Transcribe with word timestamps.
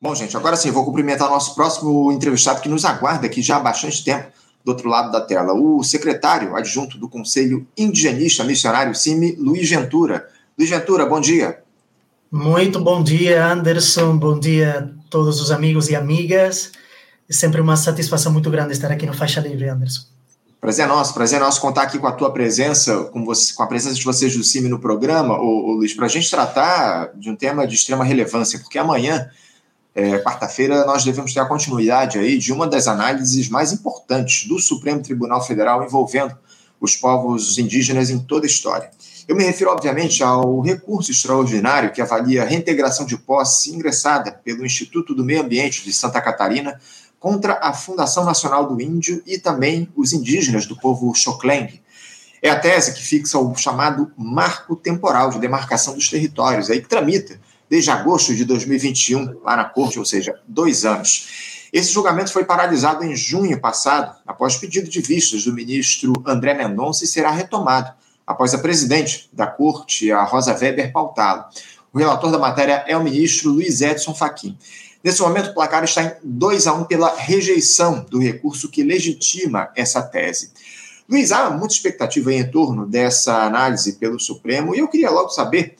Bom, 0.00 0.14
gente, 0.14 0.36
agora 0.36 0.56
sim, 0.56 0.70
vou 0.70 0.84
cumprimentar 0.84 1.26
o 1.26 1.32
nosso 1.32 1.56
próximo 1.56 2.12
entrevistado 2.12 2.60
que 2.60 2.68
nos 2.68 2.84
aguarda 2.84 3.26
aqui 3.26 3.42
já 3.42 3.56
há 3.56 3.60
bastante 3.60 4.04
tempo 4.04 4.28
do 4.64 4.70
outro 4.70 4.88
lado 4.88 5.10
da 5.10 5.20
tela, 5.20 5.52
o 5.52 5.82
secretário 5.82 6.54
adjunto 6.54 6.98
do 6.98 7.08
Conselho 7.08 7.66
Indigenista 7.76 8.44
Missionário 8.44 8.94
CIMI, 8.94 9.34
Luiz 9.36 9.68
Ventura. 9.68 10.28
Luiz 10.56 10.70
Ventura, 10.70 11.04
bom 11.04 11.20
dia. 11.20 11.58
Muito 12.30 12.78
bom 12.78 13.02
dia, 13.02 13.44
Anderson. 13.44 14.16
Bom 14.16 14.38
dia 14.38 14.78
a 14.78 15.08
todos 15.10 15.40
os 15.40 15.50
amigos 15.50 15.88
e 15.88 15.96
amigas. 15.96 16.70
É 17.28 17.32
sempre 17.32 17.60
uma 17.60 17.76
satisfação 17.76 18.32
muito 18.32 18.50
grande 18.50 18.72
estar 18.72 18.92
aqui 18.92 19.06
no 19.06 19.14
Faixa 19.14 19.40
Livre, 19.40 19.68
Anderson. 19.68 20.02
Prazer 20.60 20.84
é 20.84 20.88
nosso, 20.88 21.14
prazer 21.14 21.40
é 21.40 21.42
nosso 21.42 21.60
contar 21.60 21.82
aqui 21.82 21.98
com 21.98 22.06
a 22.06 22.12
tua 22.12 22.32
presença, 22.32 23.04
com, 23.04 23.24
você, 23.24 23.52
com 23.54 23.62
a 23.62 23.66
presença 23.66 23.96
de 23.96 24.04
vocês 24.04 24.36
do 24.36 24.44
CIMI 24.44 24.68
no 24.68 24.78
programa, 24.78 25.38
ô, 25.38 25.70
ô 25.70 25.72
Luiz, 25.72 25.94
para 25.94 26.06
a 26.06 26.08
gente 26.08 26.30
tratar 26.30 27.12
de 27.14 27.30
um 27.30 27.36
tema 27.36 27.66
de 27.66 27.74
extrema 27.74 28.04
relevância, 28.04 28.58
porque 28.58 28.78
amanhã 28.78 29.28
é, 29.98 30.16
quarta-feira, 30.20 30.86
nós 30.86 31.02
devemos 31.02 31.34
ter 31.34 31.40
a 31.40 31.44
continuidade 31.44 32.20
aí 32.20 32.38
de 32.38 32.52
uma 32.52 32.68
das 32.68 32.86
análises 32.86 33.48
mais 33.48 33.72
importantes 33.72 34.46
do 34.46 34.56
Supremo 34.60 35.02
Tribunal 35.02 35.44
Federal 35.44 35.82
envolvendo 35.82 36.38
os 36.80 36.94
povos 36.94 37.58
indígenas 37.58 38.08
em 38.08 38.20
toda 38.20 38.46
a 38.46 38.48
história. 38.48 38.92
Eu 39.26 39.34
me 39.34 39.42
refiro, 39.42 39.72
obviamente, 39.72 40.22
ao 40.22 40.60
recurso 40.60 41.10
extraordinário 41.10 41.90
que 41.90 42.00
avalia 42.00 42.44
a 42.44 42.46
reintegração 42.46 43.04
de 43.04 43.18
posse 43.18 43.74
ingressada 43.74 44.30
pelo 44.30 44.64
Instituto 44.64 45.16
do 45.16 45.24
Meio 45.24 45.42
Ambiente 45.42 45.82
de 45.84 45.92
Santa 45.92 46.20
Catarina 46.20 46.80
contra 47.18 47.58
a 47.60 47.72
Fundação 47.72 48.24
Nacional 48.24 48.68
do 48.68 48.80
Índio 48.80 49.20
e 49.26 49.36
também 49.36 49.88
os 49.96 50.12
indígenas 50.12 50.64
do 50.64 50.76
povo 50.76 51.12
Xokleng. 51.12 51.80
É 52.40 52.50
a 52.50 52.60
tese 52.60 52.94
que 52.94 53.02
fixa 53.02 53.36
o 53.36 53.52
chamado 53.56 54.12
marco 54.16 54.76
temporal 54.76 55.30
de 55.30 55.40
demarcação 55.40 55.94
dos 55.94 56.08
territórios, 56.08 56.70
aí 56.70 56.80
que 56.80 56.88
tramita 56.88 57.40
desde 57.68 57.90
agosto 57.90 58.34
de 58.34 58.44
2021, 58.44 59.40
lá 59.42 59.56
na 59.56 59.64
corte, 59.64 59.98
ou 59.98 60.04
seja, 60.04 60.40
dois 60.46 60.84
anos. 60.84 61.68
Esse 61.72 61.92
julgamento 61.92 62.32
foi 62.32 62.44
paralisado 62.44 63.04
em 63.04 63.14
junho 63.14 63.60
passado, 63.60 64.16
após 64.26 64.56
pedido 64.56 64.88
de 64.88 65.00
vistas 65.00 65.44
do 65.44 65.52
ministro 65.52 66.12
André 66.26 66.54
Mendonça, 66.54 67.04
e 67.04 67.06
será 67.06 67.30
retomado 67.30 67.92
após 68.26 68.54
a 68.54 68.58
presidente 68.58 69.28
da 69.32 69.46
corte, 69.46 70.10
a 70.12 70.22
Rosa 70.22 70.54
Weber, 70.54 70.92
pautá-lo. 70.92 71.44
O 71.92 71.98
relator 71.98 72.30
da 72.30 72.38
matéria 72.38 72.84
é 72.86 72.96
o 72.96 73.02
ministro 73.02 73.50
Luiz 73.50 73.80
Edson 73.80 74.14
Fachin. 74.14 74.56
Nesse 75.02 75.22
momento, 75.22 75.50
o 75.50 75.54
placar 75.54 75.84
está 75.84 76.02
em 76.02 76.12
2 76.22 76.66
a 76.66 76.74
1 76.74 76.84
pela 76.84 77.14
rejeição 77.16 78.04
do 78.10 78.18
recurso 78.18 78.68
que 78.68 78.82
legitima 78.82 79.70
essa 79.74 80.02
tese. 80.02 80.52
Luiz, 81.08 81.32
há 81.32 81.48
muita 81.50 81.72
expectativa 81.72 82.32
em 82.32 82.50
torno 82.50 82.84
dessa 82.84 83.44
análise 83.44 83.94
pelo 83.94 84.20
Supremo 84.20 84.74
e 84.74 84.80
eu 84.80 84.88
queria 84.88 85.10
logo 85.10 85.30
saber 85.30 85.76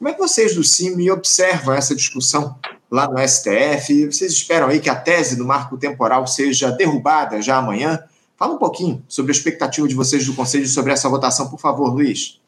como 0.00 0.08
é 0.08 0.14
que 0.14 0.18
vocês 0.18 0.54
do 0.54 0.64
CIMI 0.64 1.10
observam 1.10 1.74
essa 1.74 1.94
discussão 1.94 2.56
lá 2.90 3.06
no 3.06 3.18
STF? 3.18 4.06
Vocês 4.06 4.32
esperam 4.32 4.68
aí 4.68 4.80
que 4.80 4.88
a 4.88 4.94
tese 4.94 5.36
do 5.36 5.44
marco 5.44 5.76
temporal 5.76 6.26
seja 6.26 6.70
derrubada 6.70 7.42
já 7.42 7.58
amanhã? 7.58 8.02
Fala 8.34 8.54
um 8.54 8.58
pouquinho 8.58 9.04
sobre 9.06 9.30
a 9.30 9.34
expectativa 9.34 9.86
de 9.86 9.94
vocês 9.94 10.24
do 10.24 10.32
Conselho 10.32 10.66
sobre 10.66 10.94
essa 10.94 11.06
votação, 11.06 11.50
por 11.50 11.60
favor, 11.60 11.92
Luiz. 11.92 12.40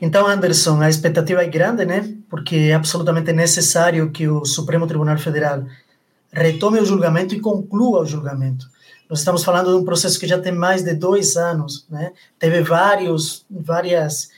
Então, 0.00 0.26
Anderson, 0.26 0.82
a 0.82 0.90
expectativa 0.90 1.44
é 1.44 1.46
grande, 1.46 1.84
né? 1.84 2.12
Porque 2.28 2.56
é 2.56 2.74
absolutamente 2.74 3.32
necessário 3.32 4.10
que 4.10 4.26
o 4.26 4.44
Supremo 4.44 4.84
Tribunal 4.84 5.18
Federal 5.18 5.64
retome 6.32 6.80
o 6.80 6.84
julgamento 6.84 7.36
e 7.36 7.40
conclua 7.40 8.00
o 8.00 8.04
julgamento. 8.04 8.66
Nós 9.08 9.20
estamos 9.20 9.44
falando 9.44 9.70
de 9.70 9.76
um 9.76 9.84
processo 9.84 10.18
que 10.18 10.26
já 10.26 10.40
tem 10.40 10.50
mais 10.50 10.82
de 10.82 10.92
dois 10.92 11.36
anos, 11.36 11.86
né? 11.88 12.10
Teve 12.36 12.62
vários, 12.62 13.46
várias 13.48 14.28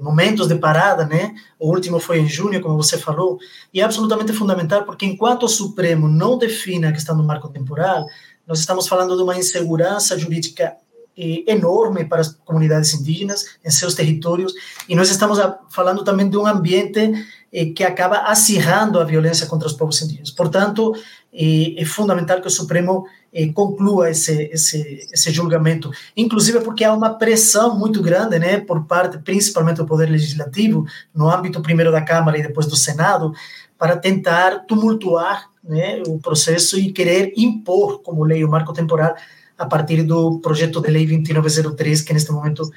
momentos 0.00 0.48
de 0.48 0.56
parada, 0.56 1.04
né? 1.04 1.34
O 1.58 1.68
último 1.68 2.00
foi 2.00 2.18
em 2.18 2.28
junho, 2.28 2.60
como 2.60 2.76
você 2.76 2.98
falou, 2.98 3.38
e 3.72 3.80
é 3.80 3.84
absolutamente 3.84 4.32
fundamental 4.32 4.84
porque 4.84 5.06
enquanto 5.06 5.44
o 5.44 5.48
Supremo 5.48 6.08
não 6.08 6.36
define 6.36 6.86
a 6.86 6.92
questão 6.92 7.16
do 7.16 7.24
marco 7.24 7.48
temporal, 7.48 8.06
nós 8.46 8.60
estamos 8.60 8.88
falando 8.88 9.16
de 9.16 9.22
uma 9.22 9.36
insegurança 9.36 10.18
jurídica 10.18 10.76
eh, 11.18 11.42
enorme 11.52 12.04
para 12.04 12.20
as 12.20 12.32
comunidades 12.44 12.94
indígenas 12.94 13.58
em 13.64 13.70
seus 13.70 13.94
territórios 13.94 14.54
e 14.88 14.94
nós 14.94 15.10
estamos 15.10 15.38
falando 15.68 16.04
também 16.04 16.30
de 16.30 16.36
um 16.36 16.46
ambiente 16.46 17.26
eh, 17.52 17.66
que 17.66 17.82
acaba 17.82 18.18
acirrando 18.18 19.00
a 19.00 19.04
violência 19.04 19.46
contra 19.46 19.66
os 19.66 19.74
povos 19.74 20.00
indígenas. 20.00 20.30
Portanto, 20.30 20.94
é 21.32 21.84
fundamental 21.84 22.40
que 22.40 22.46
o 22.46 22.50
Supremo 22.50 23.04
eh, 23.32 23.48
conclua 23.52 24.10
esse, 24.10 24.44
esse, 24.52 25.06
esse 25.12 25.30
julgamento, 25.30 25.90
inclusive 26.16 26.60
porque 26.60 26.84
há 26.84 26.92
uma 26.92 27.14
pressão 27.14 27.78
muito 27.78 28.00
grande, 28.00 28.38
né, 28.38 28.60
por 28.60 28.84
parte, 28.84 29.18
principalmente 29.18 29.76
do 29.76 29.86
Poder 29.86 30.08
Legislativo, 30.08 30.86
no 31.14 31.28
âmbito 31.28 31.60
primeiro 31.60 31.92
da 31.92 32.00
Câmara 32.00 32.38
e 32.38 32.42
depois 32.42 32.66
do 32.66 32.76
Senado, 32.76 33.32
para 33.76 33.96
tentar 33.96 34.66
tumultuar 34.66 35.50
né, 35.62 36.02
o 36.06 36.18
processo 36.18 36.78
e 36.78 36.90
querer 36.90 37.32
impor 37.36 38.02
como 38.02 38.24
lei 38.24 38.42
o 38.44 38.48
marco 38.48 38.72
temporal 38.72 39.14
a 39.58 39.66
partir 39.66 40.02
do 40.04 40.38
projeto 40.38 40.80
de 40.80 40.90
lei 40.90 41.06
2903, 41.06 42.02
que 42.02 42.12
neste 42.12 42.30
momento 42.30 42.70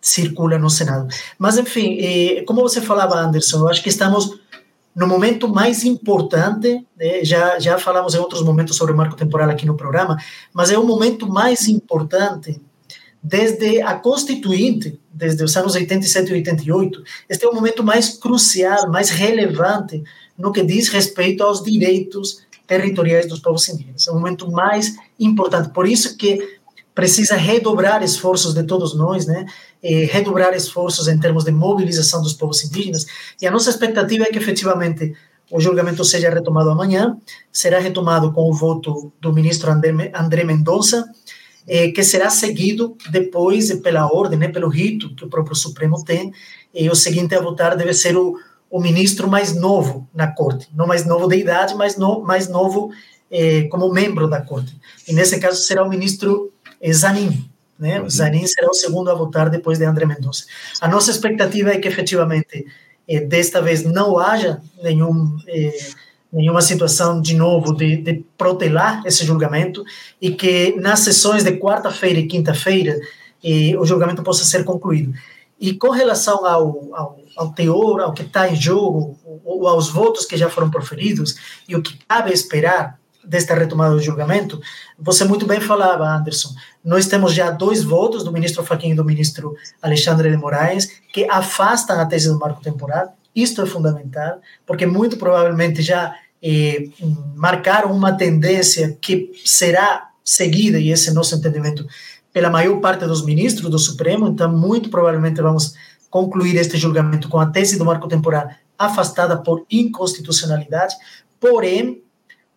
circula 0.00 0.58
no 0.58 0.68
Senado. 0.68 1.08
Mas, 1.38 1.56
enfim, 1.56 1.96
eh, 2.00 2.42
como 2.46 2.60
você 2.60 2.80
falava, 2.80 3.18
Anderson, 3.18 3.60
eu 3.60 3.68
acho 3.68 3.82
que 3.82 3.88
estamos 3.88 4.38
no 4.94 5.06
momento 5.08 5.48
mais 5.48 5.84
importante, 5.84 6.86
né, 6.96 7.24
já, 7.24 7.58
já 7.58 7.78
falamos 7.78 8.14
em 8.14 8.18
outros 8.18 8.42
momentos 8.42 8.76
sobre 8.76 8.92
o 8.92 8.96
marco 8.96 9.16
temporal 9.16 9.50
aqui 9.50 9.66
no 9.66 9.76
programa, 9.76 10.16
mas 10.52 10.70
é 10.70 10.78
o 10.78 10.86
momento 10.86 11.28
mais 11.28 11.66
importante 11.68 12.60
desde 13.22 13.80
a 13.80 13.94
Constituinte, 13.94 15.00
desde 15.12 15.42
os 15.42 15.56
anos 15.56 15.74
87 15.74 16.30
e 16.30 16.34
88. 16.34 17.02
Este 17.28 17.44
é 17.46 17.48
o 17.48 17.54
momento 17.54 17.82
mais 17.82 18.10
crucial, 18.10 18.90
mais 18.90 19.08
relevante 19.08 20.04
no 20.36 20.52
que 20.52 20.62
diz 20.62 20.88
respeito 20.88 21.42
aos 21.42 21.62
direitos 21.62 22.44
territoriais 22.66 23.28
dos 23.28 23.40
povos 23.40 23.68
indígenas. 23.68 24.06
É 24.08 24.10
o 24.10 24.14
momento 24.14 24.50
mais 24.50 24.94
importante. 25.18 25.70
Por 25.70 25.86
isso 25.86 26.16
que 26.16 26.58
precisa 26.94 27.34
redobrar 27.34 28.02
esforços 28.02 28.54
de 28.54 28.62
todos 28.62 28.94
nós, 28.94 29.26
né? 29.26 29.46
Eh, 29.82 30.08
redobrar 30.10 30.54
esforços 30.54 31.08
em 31.08 31.18
termos 31.18 31.44
de 31.44 31.50
mobilização 31.50 32.22
dos 32.22 32.32
povos 32.32 32.64
indígenas. 32.64 33.04
E 33.42 33.46
a 33.46 33.50
nossa 33.50 33.68
expectativa 33.70 34.24
é 34.24 34.28
que 34.28 34.38
efetivamente 34.38 35.14
o 35.50 35.60
julgamento 35.60 36.04
seja 36.04 36.30
retomado 36.30 36.70
amanhã, 36.70 37.16
será 37.52 37.78
retomado 37.78 38.32
com 38.32 38.48
o 38.48 38.54
voto 38.54 39.12
do 39.20 39.32
ministro 39.32 39.70
André, 39.70 40.12
André 40.14 40.44
Mendonça, 40.44 41.04
eh, 41.66 41.90
que 41.90 42.02
será 42.02 42.30
seguido 42.30 42.96
depois 43.10 43.72
pela 43.80 44.06
ordem, 44.06 44.38
né, 44.38 44.48
pelo 44.48 44.68
rito 44.68 45.14
que 45.14 45.24
o 45.24 45.28
próprio 45.28 45.56
Supremo 45.56 46.02
tem, 46.04 46.32
e 46.72 46.88
o 46.88 46.94
seguinte 46.94 47.34
a 47.34 47.40
votar 47.40 47.76
deve 47.76 47.92
ser 47.92 48.16
o, 48.16 48.36
o 48.70 48.80
ministro 48.80 49.28
mais 49.28 49.54
novo 49.54 50.08
na 50.14 50.26
corte, 50.26 50.68
não 50.74 50.86
mais 50.86 51.04
novo 51.06 51.28
de 51.28 51.36
idade, 51.36 51.74
mas 51.74 51.96
no, 51.96 52.20
mais 52.22 52.48
novo 52.48 52.90
eh, 53.30 53.64
como 53.70 53.92
membro 53.92 54.28
da 54.28 54.40
corte. 54.40 54.76
E 55.06 55.12
nesse 55.12 55.38
caso 55.38 55.60
será 55.62 55.84
o 55.84 55.88
ministro 55.88 56.52
é 56.80 56.92
Zanin. 56.92 57.48
Né? 57.78 58.00
O 58.00 58.10
Zanin 58.10 58.46
será 58.46 58.68
o 58.68 58.74
segundo 58.74 59.10
a 59.10 59.14
votar 59.14 59.48
depois 59.48 59.78
de 59.78 59.84
André 59.84 60.04
Mendonça. 60.06 60.44
A 60.80 60.86
nossa 60.86 61.10
expectativa 61.10 61.70
é 61.70 61.78
que 61.78 61.88
efetivamente 61.88 62.66
eh, 63.08 63.20
desta 63.20 63.60
vez 63.62 63.82
não 63.82 64.18
haja 64.18 64.60
nenhum, 64.82 65.36
eh, 65.48 65.76
nenhuma 66.32 66.60
situação 66.60 67.20
de 67.20 67.34
novo 67.34 67.72
de, 67.72 67.96
de 67.96 68.24
protelar 68.36 69.02
esse 69.06 69.24
julgamento 69.24 69.82
e 70.20 70.32
que 70.32 70.76
nas 70.76 71.00
sessões 71.00 71.42
de 71.42 71.52
quarta-feira 71.52 72.20
e 72.20 72.26
quinta-feira 72.26 73.00
eh, 73.42 73.74
o 73.78 73.84
julgamento 73.84 74.22
possa 74.22 74.44
ser 74.44 74.62
concluído. 74.64 75.12
E 75.60 75.74
com 75.74 75.90
relação 75.90 76.44
ao, 76.44 76.94
ao, 76.94 77.18
ao 77.36 77.52
teor, 77.52 78.00
ao 78.00 78.12
que 78.12 78.22
está 78.22 78.48
em 78.48 78.56
jogo, 78.56 79.18
ou 79.44 79.66
aos 79.68 79.88
votos 79.88 80.24
que 80.24 80.36
já 80.36 80.50
foram 80.50 80.70
proferidos 80.70 81.36
e 81.68 81.76
o 81.76 81.82
que 81.82 81.98
cabe 82.06 82.32
esperar 82.32 82.98
desta 83.24 83.54
retomada 83.54 83.94
do 83.94 84.02
julgamento, 84.02 84.60
você 84.98 85.24
muito 85.24 85.46
bem 85.46 85.60
falava, 85.60 86.06
Anderson, 86.06 86.50
nós 86.84 87.06
temos 87.06 87.32
já 87.32 87.50
dois 87.50 87.82
votos 87.82 88.22
do 88.22 88.32
ministro 88.32 88.64
Fachin 88.64 88.90
e 88.90 88.94
do 88.94 89.04
ministro 89.04 89.56
Alexandre 89.80 90.30
de 90.30 90.36
Moraes 90.36 91.00
que 91.12 91.24
afastam 91.30 91.98
a 91.98 92.06
tese 92.06 92.28
do 92.28 92.38
marco 92.38 92.62
temporal. 92.62 93.16
Isto 93.34 93.62
é 93.62 93.66
fundamental, 93.66 94.40
porque 94.66 94.86
muito 94.86 95.16
provavelmente 95.16 95.82
já 95.82 96.14
eh, 96.42 96.88
marcaram 97.34 97.90
uma 97.90 98.12
tendência 98.12 98.96
que 99.00 99.32
será 99.44 100.10
seguida, 100.24 100.78
e 100.78 100.90
esse 100.90 101.10
é 101.10 101.12
nosso 101.12 101.34
entendimento, 101.34 101.86
pela 102.34 102.50
maior 102.50 102.80
parte 102.80 103.06
dos 103.06 103.24
ministros 103.24 103.70
do 103.70 103.78
Supremo, 103.78 104.26
então 104.26 104.52
muito 104.52 104.90
provavelmente 104.90 105.40
vamos 105.40 105.74
concluir 106.10 106.56
este 106.56 106.76
julgamento 106.76 107.28
com 107.28 107.38
a 107.38 107.46
tese 107.46 107.78
do 107.78 107.84
marco 107.84 108.08
temporal 108.08 108.48
afastada 108.76 109.36
por 109.36 109.64
inconstitucionalidade, 109.70 110.96
porém, 111.38 112.02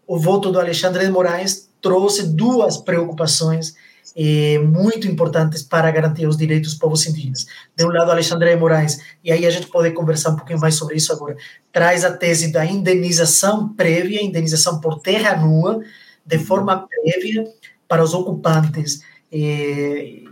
o 0.08 0.18
voto 0.18 0.52
do 0.52 0.60
Alexandre 0.60 1.06
de 1.06 1.12
Moraes 1.12 1.70
trouxe 1.80 2.24
duas 2.24 2.78
preocupações 2.78 3.76
eh, 4.16 4.58
muito 4.58 5.08
importantes 5.08 5.62
para 5.62 5.92
garantir 5.92 6.26
os 6.26 6.38
direitos 6.38 6.72
dos 6.72 6.80
povos 6.80 7.06
indígenas. 7.06 7.46
De 7.76 7.86
um 7.86 7.90
lado, 7.90 8.10
Alexandre 8.10 8.50
de 8.50 8.60
Moraes, 8.60 9.00
e 9.24 9.32
aí 9.32 9.46
a 9.46 9.52
gente 9.52 9.68
pode 9.68 9.92
conversar 9.92 10.32
um 10.32 10.38
pouquinho 10.38 10.60
mais 10.60 10.74
sobre 10.74 10.96
isso 10.96 11.14
agora, 11.14 11.38
traz 11.72 12.04
a 12.04 12.18
tese 12.18 12.52
da 12.52 12.66
indenização 12.66 13.70
prévia, 13.76 14.24
indenização 14.24 14.82
por 14.82 15.02
terra 15.02 15.38
nua, 15.38 15.82
de 16.26 16.40
forma 16.40 16.88
prévia 16.88 17.46
para 17.88 18.04
os 18.04 18.16
ocupantes 18.16 19.02
eh, 19.32 20.24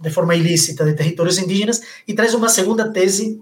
de 0.00 0.10
forma 0.10 0.34
ilícita 0.34 0.84
de 0.84 0.94
territórios 0.94 1.38
indígenas, 1.38 1.80
e 2.06 2.14
traz 2.14 2.34
uma 2.34 2.48
segunda 2.48 2.90
tese 2.90 3.40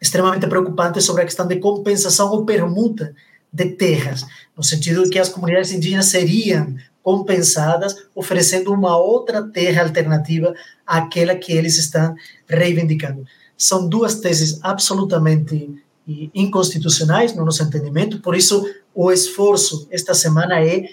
extremamente 0.00 0.46
preocupante 0.46 1.00
sobre 1.00 1.22
a 1.22 1.24
questão 1.24 1.46
de 1.46 1.56
compensação 1.56 2.30
ou 2.30 2.44
permuta 2.44 3.14
de 3.52 3.70
terras, 3.70 4.26
no 4.56 4.62
sentido 4.62 5.04
de 5.04 5.10
que 5.10 5.18
as 5.18 5.28
comunidades 5.28 5.72
indígenas 5.72 6.06
seriam 6.06 6.74
compensadas, 7.02 8.08
oferecendo 8.14 8.72
uma 8.72 8.98
outra 8.98 9.42
terra 9.42 9.82
alternativa 9.84 10.54
àquela 10.84 11.34
que 11.34 11.52
eles 11.52 11.78
estão 11.78 12.14
reivindicando. 12.48 13.24
São 13.56 13.88
duas 13.88 14.16
teses 14.16 14.58
absolutamente 14.62 15.82
inconstitucionais, 16.34 17.34
no 17.34 17.44
nosso 17.44 17.62
entendimento, 17.62 18.20
por 18.20 18.36
isso 18.36 18.68
o 18.94 19.10
esforço 19.10 19.86
esta 19.90 20.14
semana 20.14 20.60
é, 20.60 20.88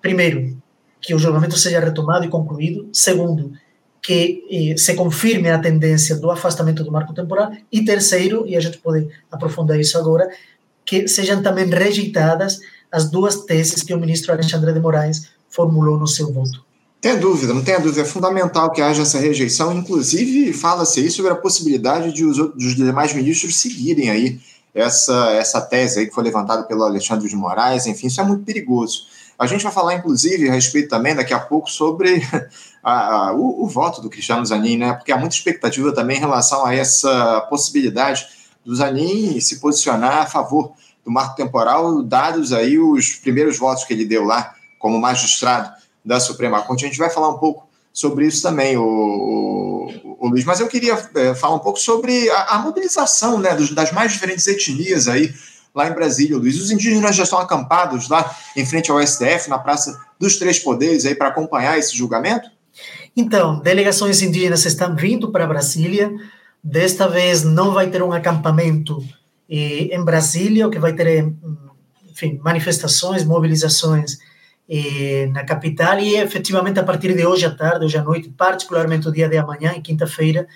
primeiro, 0.00 0.61
que 1.02 1.14
o 1.14 1.18
julgamento 1.18 1.58
seja 1.58 1.80
retomado 1.80 2.24
e 2.24 2.28
concluído, 2.28 2.88
segundo, 2.92 3.52
que 4.00 4.44
eh, 4.50 4.76
se 4.76 4.94
confirme 4.94 5.50
a 5.50 5.58
tendência 5.58 6.16
do 6.16 6.30
afastamento 6.30 6.82
do 6.84 6.92
marco 6.92 7.12
temporal, 7.12 7.52
e 7.70 7.84
terceiro, 7.84 8.46
e 8.46 8.56
a 8.56 8.60
gente 8.60 8.78
pode 8.78 9.08
aprofundar 9.30 9.78
isso 9.78 9.98
agora, 9.98 10.28
que 10.86 11.06
sejam 11.08 11.42
também 11.42 11.66
rejeitadas 11.66 12.60
as 12.90 13.10
duas 13.10 13.44
teses 13.44 13.82
que 13.82 13.94
o 13.94 13.98
ministro 13.98 14.32
Alexandre 14.32 14.72
de 14.72 14.80
Moraes 14.80 15.28
formulou 15.48 15.98
no 15.98 16.06
seu 16.06 16.32
voto. 16.32 16.64
Tem 17.00 17.18
dúvida, 17.18 17.52
não 17.52 17.64
tenha 17.64 17.80
dúvida. 17.80 18.02
É 18.02 18.04
fundamental 18.04 18.70
que 18.70 18.80
haja 18.80 19.02
essa 19.02 19.18
rejeição. 19.18 19.76
Inclusive, 19.76 20.52
fala-se 20.52 21.00
aí 21.00 21.10
sobre 21.10 21.32
a 21.32 21.34
possibilidade 21.34 22.12
de 22.12 22.24
os, 22.24 22.36
dos 22.36 22.76
demais 22.76 23.12
ministros 23.12 23.56
seguirem 23.56 24.08
aí 24.08 24.40
essa, 24.72 25.32
essa 25.32 25.60
tese 25.60 25.98
aí 25.98 26.06
que 26.06 26.14
foi 26.14 26.22
levantada 26.22 26.62
pelo 26.62 26.84
Alexandre 26.84 27.28
de 27.28 27.34
Moraes. 27.34 27.86
Enfim, 27.86 28.06
isso 28.06 28.20
é 28.20 28.24
muito 28.24 28.44
perigoso. 28.44 29.06
A 29.42 29.46
gente 29.48 29.64
vai 29.64 29.72
falar, 29.72 29.94
inclusive, 29.94 30.48
a 30.48 30.52
respeito 30.52 30.88
também, 30.88 31.16
daqui 31.16 31.34
a 31.34 31.40
pouco, 31.40 31.68
sobre 31.68 32.22
a, 32.80 32.92
a, 32.92 33.32
o, 33.32 33.64
o, 33.64 33.66
voto 33.66 34.00
do 34.00 34.08
Cristiano 34.08 34.46
Zanin, 34.46 34.76
né? 34.76 34.92
Porque 34.92 35.10
há 35.10 35.18
muita 35.18 35.34
expectativa 35.34 35.92
também 35.92 36.16
em 36.16 36.20
relação 36.20 36.64
a 36.64 36.72
essa 36.72 37.40
possibilidade 37.50 38.24
do 38.64 38.72
Zanin 38.72 39.40
se 39.40 39.58
posicionar 39.58 40.18
a 40.18 40.26
favor 40.26 40.74
do 41.04 41.10
marco 41.10 41.34
temporal, 41.34 42.04
dados 42.04 42.52
aí 42.52 42.78
os 42.78 43.14
primeiros 43.14 43.58
votos 43.58 43.82
que 43.82 43.92
ele 43.92 44.04
deu 44.04 44.22
lá 44.22 44.54
como 44.78 45.00
magistrado 45.00 45.72
da 46.04 46.20
Suprema 46.20 46.62
Corte. 46.62 46.84
A 46.84 46.88
gente 46.88 46.98
vai 46.98 47.10
falar 47.10 47.30
um 47.30 47.38
pouco 47.38 47.68
sobre 47.92 48.24
isso 48.24 48.42
também, 48.42 48.76
o, 48.76 48.84
o, 48.84 50.16
o 50.20 50.28
Luiz. 50.28 50.44
Mas 50.44 50.60
eu 50.60 50.68
queria 50.68 50.96
é, 51.16 51.34
falar 51.34 51.56
um 51.56 51.58
pouco 51.58 51.80
sobre 51.80 52.30
a, 52.30 52.44
a 52.44 52.58
mobilização 52.60 53.40
né, 53.40 53.56
dos, 53.56 53.74
das 53.74 53.90
mais 53.90 54.12
diferentes 54.12 54.46
etnias 54.46 55.08
aí 55.08 55.34
lá 55.74 55.88
em 55.88 55.94
Brasília, 55.94 56.36
Luiz. 56.36 56.60
Os 56.60 56.70
indígenas 56.70 57.16
já 57.16 57.22
estão 57.22 57.38
acampados 57.38 58.08
lá 58.08 58.34
em 58.56 58.64
frente 58.64 58.90
ao 58.90 59.04
STF, 59.04 59.48
na 59.48 59.58
Praça 59.58 59.98
dos 60.18 60.36
Três 60.36 60.58
Poderes, 60.58 61.04
aí 61.04 61.14
para 61.14 61.28
acompanhar 61.28 61.78
esse 61.78 61.96
julgamento? 61.96 62.48
Então, 63.16 63.60
delegações 63.60 64.22
indígenas 64.22 64.64
estão 64.64 64.94
vindo 64.94 65.30
para 65.30 65.46
Brasília. 65.46 66.10
Desta 66.62 67.08
vez 67.08 67.42
não 67.42 67.72
vai 67.72 67.90
ter 67.90 68.02
um 68.02 68.12
acampamento 68.12 69.02
eh, 69.48 69.94
em 69.94 70.04
Brasília, 70.04 70.66
o 70.66 70.70
que 70.70 70.78
vai 70.78 70.94
ter, 70.94 71.06
eh, 71.06 71.32
enfim, 72.10 72.40
manifestações, 72.42 73.24
mobilizações 73.24 74.18
eh, 74.68 75.28
na 75.32 75.44
capital 75.44 75.98
e 75.98 76.16
efetivamente 76.16 76.78
a 76.78 76.84
partir 76.84 77.14
de 77.14 77.26
hoje 77.26 77.44
à 77.44 77.50
tarde, 77.50 77.84
hoje 77.84 77.98
à 77.98 78.02
noite, 78.02 78.30
particularmente 78.30 79.08
o 79.08 79.12
dia 79.12 79.28
de 79.28 79.36
amanhã, 79.36 79.72
em 79.76 79.82
quinta-feira, 79.82 80.46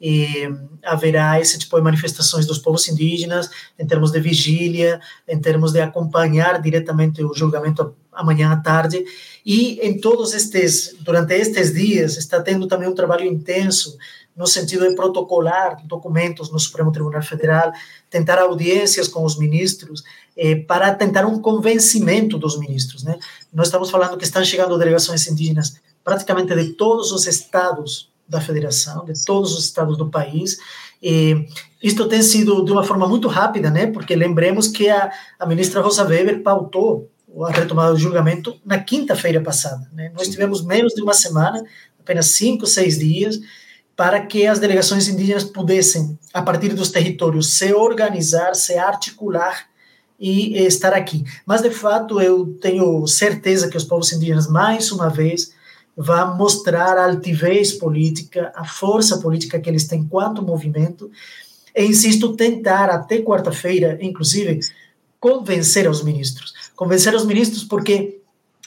eh, 0.00 0.48
haverá 0.82 1.40
esse 1.40 1.58
tipo 1.58 1.76
de 1.76 1.82
manifestações 1.82 2.46
dos 2.46 2.58
povos 2.58 2.88
indígenas 2.88 3.50
em 3.78 3.86
termos 3.86 4.10
de 4.10 4.20
vigília, 4.20 5.00
em 5.26 5.40
termos 5.40 5.72
de 5.72 5.80
acompanhar 5.80 6.60
diretamente 6.60 7.22
o 7.22 7.34
julgamento 7.34 7.94
amanhã 8.12 8.50
à 8.52 8.56
tarde 8.56 9.04
e 9.44 9.80
em 9.80 10.00
todos 10.00 10.34
estes, 10.34 10.94
durante 11.00 11.34
estes 11.34 11.72
dias, 11.72 12.16
está 12.16 12.42
tendo 12.42 12.66
também 12.66 12.88
um 12.88 12.94
trabalho 12.94 13.24
intenso 13.24 13.96
no 14.36 14.46
sentido 14.46 14.88
de 14.88 14.94
protocolar 14.94 15.84
documentos 15.84 16.52
no 16.52 16.60
Supremo 16.60 16.92
Tribunal 16.92 17.22
Federal, 17.22 17.72
tentar 18.08 18.38
audiências 18.38 19.08
com 19.08 19.24
os 19.24 19.36
ministros, 19.36 20.04
eh, 20.36 20.54
para 20.54 20.94
tentar 20.94 21.26
um 21.26 21.40
convencimento 21.40 22.38
dos 22.38 22.56
ministros. 22.56 23.02
Né? 23.02 23.18
Nós 23.52 23.66
estamos 23.66 23.90
falando 23.90 24.16
que 24.16 24.24
estão 24.24 24.44
chegando 24.44 24.78
delegações 24.78 25.26
indígenas 25.26 25.80
praticamente 26.04 26.54
de 26.54 26.74
todos 26.74 27.10
os 27.10 27.26
estados 27.26 28.12
da 28.28 28.40
federação, 28.40 29.04
de 29.04 29.12
todos 29.24 29.56
os 29.56 29.64
estados 29.64 29.96
do 29.96 30.10
país. 30.10 30.58
E 31.02 31.46
isto 31.82 32.08
tem 32.08 32.22
sido 32.22 32.64
de 32.64 32.72
uma 32.72 32.84
forma 32.84 33.08
muito 33.08 33.28
rápida, 33.28 33.70
né? 33.70 33.86
Porque 33.86 34.14
lembremos 34.14 34.68
que 34.68 34.88
a, 34.88 35.10
a 35.38 35.46
ministra 35.46 35.80
Rosa 35.80 36.04
Weber 36.04 36.42
pautou 36.42 37.10
a 37.46 37.50
retomada 37.50 37.92
do 37.92 37.98
julgamento 37.98 38.56
na 38.64 38.78
quinta-feira 38.78 39.40
passada. 39.40 39.88
Né? 39.92 40.10
Nós 40.16 40.28
tivemos 40.28 40.64
menos 40.64 40.94
de 40.94 41.02
uma 41.02 41.14
semana, 41.14 41.64
apenas 42.00 42.26
cinco, 42.26 42.66
seis 42.66 42.98
dias, 42.98 43.38
para 43.94 44.20
que 44.24 44.46
as 44.46 44.58
delegações 44.58 45.08
indígenas 45.08 45.44
pudessem, 45.44 46.18
a 46.32 46.40
partir 46.40 46.72
dos 46.72 46.90
territórios, 46.90 47.50
se 47.50 47.72
organizar, 47.72 48.54
se 48.54 48.78
articular 48.78 49.66
e 50.18 50.56
estar 50.58 50.92
aqui. 50.92 51.24
Mas, 51.46 51.62
de 51.62 51.70
fato, 51.70 52.20
eu 52.20 52.46
tenho 52.60 53.06
certeza 53.06 53.68
que 53.68 53.76
os 53.76 53.84
povos 53.84 54.12
indígenas, 54.12 54.48
mais 54.48 54.90
uma 54.90 55.08
vez, 55.08 55.52
vão 55.98 56.36
mostrar 56.36 56.96
a 56.96 57.06
altivez 57.06 57.72
política, 57.72 58.52
a 58.54 58.64
força 58.64 59.18
política 59.18 59.58
que 59.58 59.68
eles 59.68 59.88
têm 59.88 60.04
quanto 60.04 60.40
movimento, 60.40 61.10
e, 61.74 61.84
insisto, 61.84 62.36
tentar 62.36 62.88
até 62.88 63.20
quarta-feira, 63.20 63.98
inclusive, 64.00 64.60
convencer 65.18 65.90
os 65.90 66.04
ministros. 66.04 66.54
Convencer 66.76 67.12
os 67.16 67.26
ministros 67.26 67.64
porque, 67.64 68.20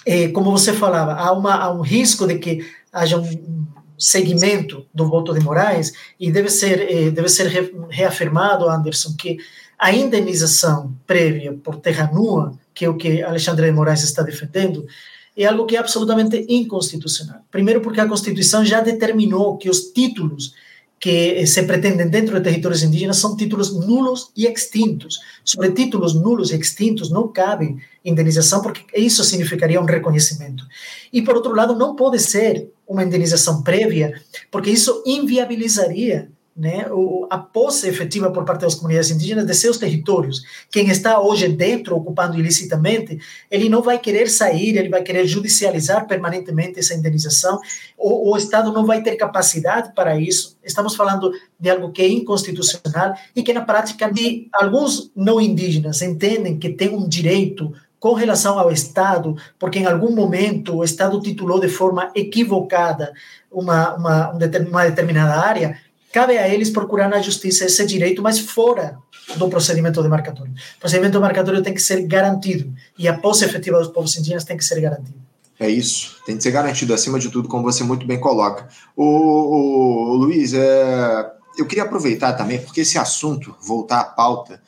eh, 0.06 0.28
como 0.28 0.52
você 0.52 0.74
falava, 0.74 1.14
há, 1.14 1.32
uma, 1.32 1.56
há 1.56 1.72
um 1.72 1.80
risco 1.80 2.28
de 2.28 2.38
que 2.38 2.66
haja 2.92 3.18
um 3.18 3.66
segmento 3.98 4.86
do 4.94 5.08
voto 5.08 5.34
de 5.34 5.40
Moraes 5.40 5.94
e 6.20 6.32
deve 6.32 6.50
ser 6.50 6.92
eh, 6.92 7.12
deve 7.12 7.30
ser 7.30 7.48
reafirmado 7.90 8.68
Anderson 8.68 9.14
que 9.18 9.38
a 9.78 9.94
indenização 9.94 10.92
prévia 11.06 11.54
por 11.54 11.78
terra 11.78 12.10
nua 12.12 12.60
que 12.74 12.84
é 12.84 12.90
o 12.90 12.98
que 12.98 13.22
Alexandre 13.22 13.68
de 13.68 13.72
Moraes 13.72 14.04
está 14.04 14.24
defendendo 14.24 14.88
é 15.36 15.46
algo 15.46 15.66
que 15.66 15.76
é 15.76 15.80
absolutamente 15.80 16.46
inconstitucional 16.50 17.42
primeiro 17.50 17.82
porque 17.82 18.02
a 18.02 18.08
Constituição 18.08 18.66
já 18.66 18.82
determinou 18.82 19.58
que 19.58 19.70
os 19.70 19.92
títulos 19.92 20.54
que 21.02 21.48
se 21.48 21.64
pretendem 21.64 22.08
dentro 22.08 22.36
de 22.36 22.44
territórios 22.44 22.84
indígenas 22.84 23.18
são 23.18 23.36
títulos 23.36 23.74
nulos 23.74 24.32
e 24.38 24.46
extintos. 24.46 25.20
Sobre 25.44 25.72
títulos 25.72 26.14
nulos 26.14 26.52
e 26.52 26.56
extintos 26.56 27.10
não 27.10 27.28
cabe 27.28 27.76
indenização, 28.06 28.62
porque 28.62 28.86
isso 28.96 29.24
significaria 29.24 29.82
um 29.82 29.86
reconhecimento. 29.86 30.64
E, 31.12 31.24
por 31.24 31.36
outro 31.36 31.56
lado, 31.56 31.76
não 31.76 31.96
pode 31.96 32.20
ser 32.20 32.72
uma 32.88 33.04
indenização 33.04 33.64
prévia, 33.64 34.14
porque 34.52 34.70
isso 34.70 35.02
inviabilizaria 35.04 36.30
né, 36.62 36.86
a 37.32 37.40
posse 37.40 37.88
efetiva 37.88 38.30
por 38.30 38.46
parte 38.46 38.62
das 38.62 38.76
comunidades 38.76 39.10
indígenas 39.10 39.48
de 39.48 39.56
seus 39.56 39.80
territórios. 39.80 40.44
Quem 40.70 40.90
está 40.90 41.20
hoje 41.20 41.48
dentro, 41.48 41.96
ocupando 41.96 42.38
ilicitamente, 42.38 43.18
ele 43.50 43.68
não 43.68 43.82
vai 43.82 43.98
querer 43.98 44.30
sair, 44.30 44.78
ele 44.78 44.88
vai 44.88 45.02
querer 45.02 45.26
judicializar 45.26 46.06
permanentemente 46.06 46.80
essa 46.80 46.94
indenização, 46.94 47.60
o, 47.98 48.32
o 48.32 48.38
Estado 48.38 48.72
não 48.72 48.86
vai 48.86 49.02
ter 49.02 49.16
capacidade 49.16 49.92
para 49.96 50.20
isso. 50.20 50.56
Estamos 50.64 50.96
falando 50.96 51.32
de 51.60 51.68
algo 51.68 51.92
que 51.92 52.04
é 52.04 52.08
inconstitucional 52.08 53.16
e 53.36 53.42
que, 53.42 53.54
na 53.54 53.62
prática, 53.62 54.14
de 54.14 54.48
alguns 54.54 55.12
não 55.16 55.42
indígenas 55.42 56.04
entendem 56.04 56.60
que 56.60 56.70
tem 56.70 56.90
um 56.90 57.10
direito 57.10 57.74
com 58.00 58.14
relação 58.14 58.60
ao 58.60 58.72
Estado, 58.72 59.36
porque 59.58 59.80
em 59.80 59.86
algum 59.88 60.12
momento 60.12 60.78
o 60.78 60.84
Estado 60.84 61.20
titulou 61.22 61.60
de 61.60 61.70
forma 61.70 62.12
equivocada 62.16 63.14
uma, 63.52 63.96
uma, 63.96 64.32
uma 64.32 64.86
determinada 64.86 65.40
área, 65.40 65.78
cabe 66.12 66.38
a 66.38 66.48
eles 66.48 66.70
procurar 66.70 67.10
na 67.10 67.22
justiça 67.22 67.66
esse 67.66 67.86
direito, 67.86 68.22
mas 68.22 68.40
fora 68.40 68.98
do 69.36 69.50
procedimento 69.50 70.02
demarcatório. 70.02 70.52
O 70.78 70.80
procedimento 70.80 71.14
demarcatório 71.14 71.62
tem 71.62 71.74
que 71.74 71.82
ser 71.82 72.02
garantido 72.06 72.74
e 72.98 73.08
a 73.08 73.18
posse 73.18 73.46
efetiva 73.46 73.80
dos 73.80 73.88
povos 73.88 74.16
indígenas 74.18 74.44
tem 74.44 74.58
que 74.58 74.66
ser 74.66 74.80
garantida. 74.82 75.18
É 75.60 75.70
isso, 75.70 76.18
tem 76.26 76.36
que 76.36 76.42
ser 76.42 76.50
garantido 76.50 76.92
acima 76.92 77.20
de 77.20 77.30
tudo, 77.30 77.48
como 77.48 77.64
você 77.64 77.84
muito 77.84 78.06
bem 78.06 78.20
coloca. 78.20 78.68
O, 78.96 80.16
Luiz, 80.16 80.56
é, 80.56 81.32
eu 81.56 81.68
queria 81.68 81.84
aproveitar 81.84 82.34
também, 82.34 82.60
porque 82.60 82.82
esse 82.82 82.98
assunto, 82.98 83.56
voltar 83.62 84.00
à 84.00 84.04
pauta, 84.04 84.60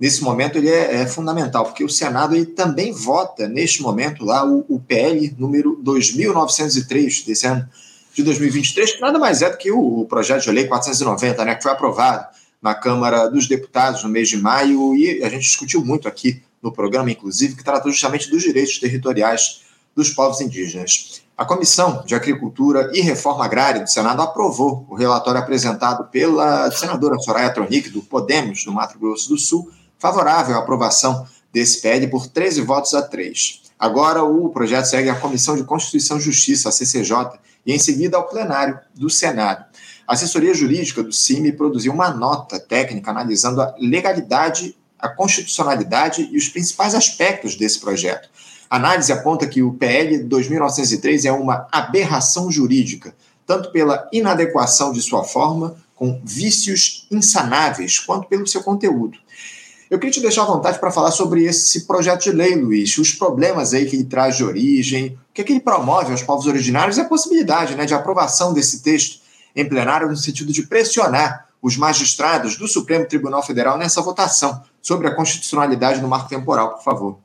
nesse 0.00 0.22
momento 0.22 0.56
ele 0.56 0.70
é, 0.70 1.02
é, 1.02 1.06
fundamental, 1.06 1.64
porque 1.64 1.84
o 1.84 1.90
Senado 1.90 2.34
ele 2.34 2.46
também 2.46 2.90
vota, 2.90 3.46
neste 3.46 3.82
momento, 3.82 4.24
lá 4.24 4.42
o, 4.42 4.64
o 4.66 4.80
PL 4.80 5.34
número 5.38 5.78
2903 5.82 7.24
desse 7.24 7.46
ano, 7.46 7.68
de 8.20 8.24
2023, 8.24 8.92
que 8.92 9.00
nada 9.00 9.18
mais 9.18 9.42
é 9.42 9.50
do 9.50 9.56
que 9.56 9.70
o, 9.70 10.04
projeto 10.04 10.44
de 10.44 10.50
lei 10.50 10.66
490, 10.66 11.44
né, 11.44 11.54
que 11.54 11.62
foi 11.62 11.72
aprovado 11.72 12.26
na 12.62 12.74
Câmara 12.74 13.28
dos 13.28 13.48
Deputados 13.48 14.04
no 14.04 14.10
mês 14.10 14.28
de 14.28 14.36
maio, 14.36 14.94
e 14.94 15.22
a 15.24 15.28
gente 15.28 15.42
discutiu 15.42 15.84
muito 15.84 16.06
aqui 16.06 16.42
no 16.62 16.70
programa, 16.70 17.10
inclusive, 17.10 17.56
que 17.56 17.64
tratou 17.64 17.90
justamente 17.90 18.30
dos 18.30 18.42
direitos 18.42 18.78
territoriais 18.78 19.62
dos 19.96 20.10
povos 20.10 20.40
indígenas. 20.40 21.22
A 21.36 21.44
Comissão 21.44 22.04
de 22.04 22.14
Agricultura 22.14 22.90
e 22.92 23.00
Reforma 23.00 23.44
Agrária 23.44 23.80
do 23.80 23.88
Senado 23.88 24.20
aprovou 24.20 24.86
o 24.90 24.94
relatório 24.94 25.40
apresentado 25.40 26.04
pela 26.10 26.70
senadora 26.70 27.18
Soraya 27.18 27.50
Tronic, 27.50 27.88
do 27.88 28.02
Podemos, 28.02 28.62
do 28.62 28.72
Mato 28.72 28.98
Grosso 28.98 29.30
do 29.30 29.38
Sul, 29.38 29.70
favorável 29.98 30.56
à 30.56 30.58
aprovação 30.58 31.26
desse 31.50 31.80
PL 31.80 32.06
por 32.08 32.26
13 32.26 32.60
votos 32.60 32.92
a 32.92 33.00
3. 33.02 33.62
Agora 33.78 34.22
o 34.22 34.50
projeto 34.50 34.84
segue 34.84 35.08
à 35.08 35.14
Comissão 35.14 35.56
de 35.56 35.64
Constituição 35.64 36.18
e 36.18 36.20
Justiça, 36.20 36.68
a 36.68 36.72
CCJ, 36.72 37.38
e 37.64 37.72
em 37.72 37.78
seguida 37.78 38.16
ao 38.16 38.28
plenário 38.28 38.78
do 38.94 39.10
Senado. 39.10 39.64
A 40.06 40.14
assessoria 40.14 40.54
jurídica 40.54 41.02
do 41.02 41.12
CIMI 41.12 41.52
produziu 41.52 41.92
uma 41.92 42.10
nota 42.10 42.58
técnica 42.58 43.10
analisando 43.10 43.60
a 43.62 43.74
legalidade 43.78 44.74
a 45.00 45.08
constitucionalidade 45.08 46.28
e 46.30 46.36
os 46.36 46.48
principais 46.48 46.94
aspectos 46.94 47.56
desse 47.56 47.80
projeto. 47.80 48.28
A 48.68 48.76
análise 48.76 49.12
aponta 49.12 49.46
que 49.46 49.62
o 49.62 49.72
PL 49.72 50.18
2903 50.18 51.24
é 51.24 51.32
uma 51.32 51.66
aberração 51.72 52.50
jurídica, 52.50 53.14
tanto 53.46 53.72
pela 53.72 54.08
inadequação 54.12 54.92
de 54.92 55.00
sua 55.00 55.24
forma, 55.24 55.76
com 55.96 56.20
vícios 56.24 57.06
insanáveis, 57.10 57.98
quanto 57.98 58.28
pelo 58.28 58.46
seu 58.46 58.62
conteúdo. 58.62 59.18
Eu 59.90 59.98
queria 59.98 60.12
te 60.12 60.20
deixar 60.20 60.42
à 60.42 60.46
vontade 60.46 60.78
para 60.78 60.92
falar 60.92 61.10
sobre 61.10 61.42
esse 61.44 61.84
projeto 61.84 62.22
de 62.22 62.30
lei, 62.30 62.54
Luiz, 62.54 62.96
os 62.96 63.12
problemas 63.12 63.74
aí 63.74 63.86
que 63.86 63.96
ele 63.96 64.04
traz 64.04 64.36
de 64.36 64.44
origem, 64.44 65.18
o 65.30 65.34
que, 65.34 65.40
é 65.40 65.44
que 65.44 65.52
ele 65.52 65.58
promove 65.58 66.12
aos 66.12 66.22
povos 66.22 66.46
originários 66.46 66.96
e 66.96 67.00
a 67.00 67.04
possibilidade 67.06 67.74
né, 67.74 67.84
de 67.84 67.92
aprovação 67.92 68.52
desse 68.54 68.84
texto 68.84 69.18
em 69.54 69.68
plenário 69.68 70.08
no 70.08 70.16
sentido 70.16 70.52
de 70.52 70.62
pressionar 70.62 71.48
os 71.60 71.76
magistrados 71.76 72.56
do 72.56 72.68
Supremo 72.68 73.04
Tribunal 73.04 73.42
Federal 73.42 73.76
nessa 73.76 74.00
votação 74.00 74.62
sobre 74.80 75.08
a 75.08 75.14
constitucionalidade 75.14 76.00
do 76.00 76.06
marco 76.06 76.28
temporal, 76.28 76.74
por 76.74 76.84
favor. 76.84 77.18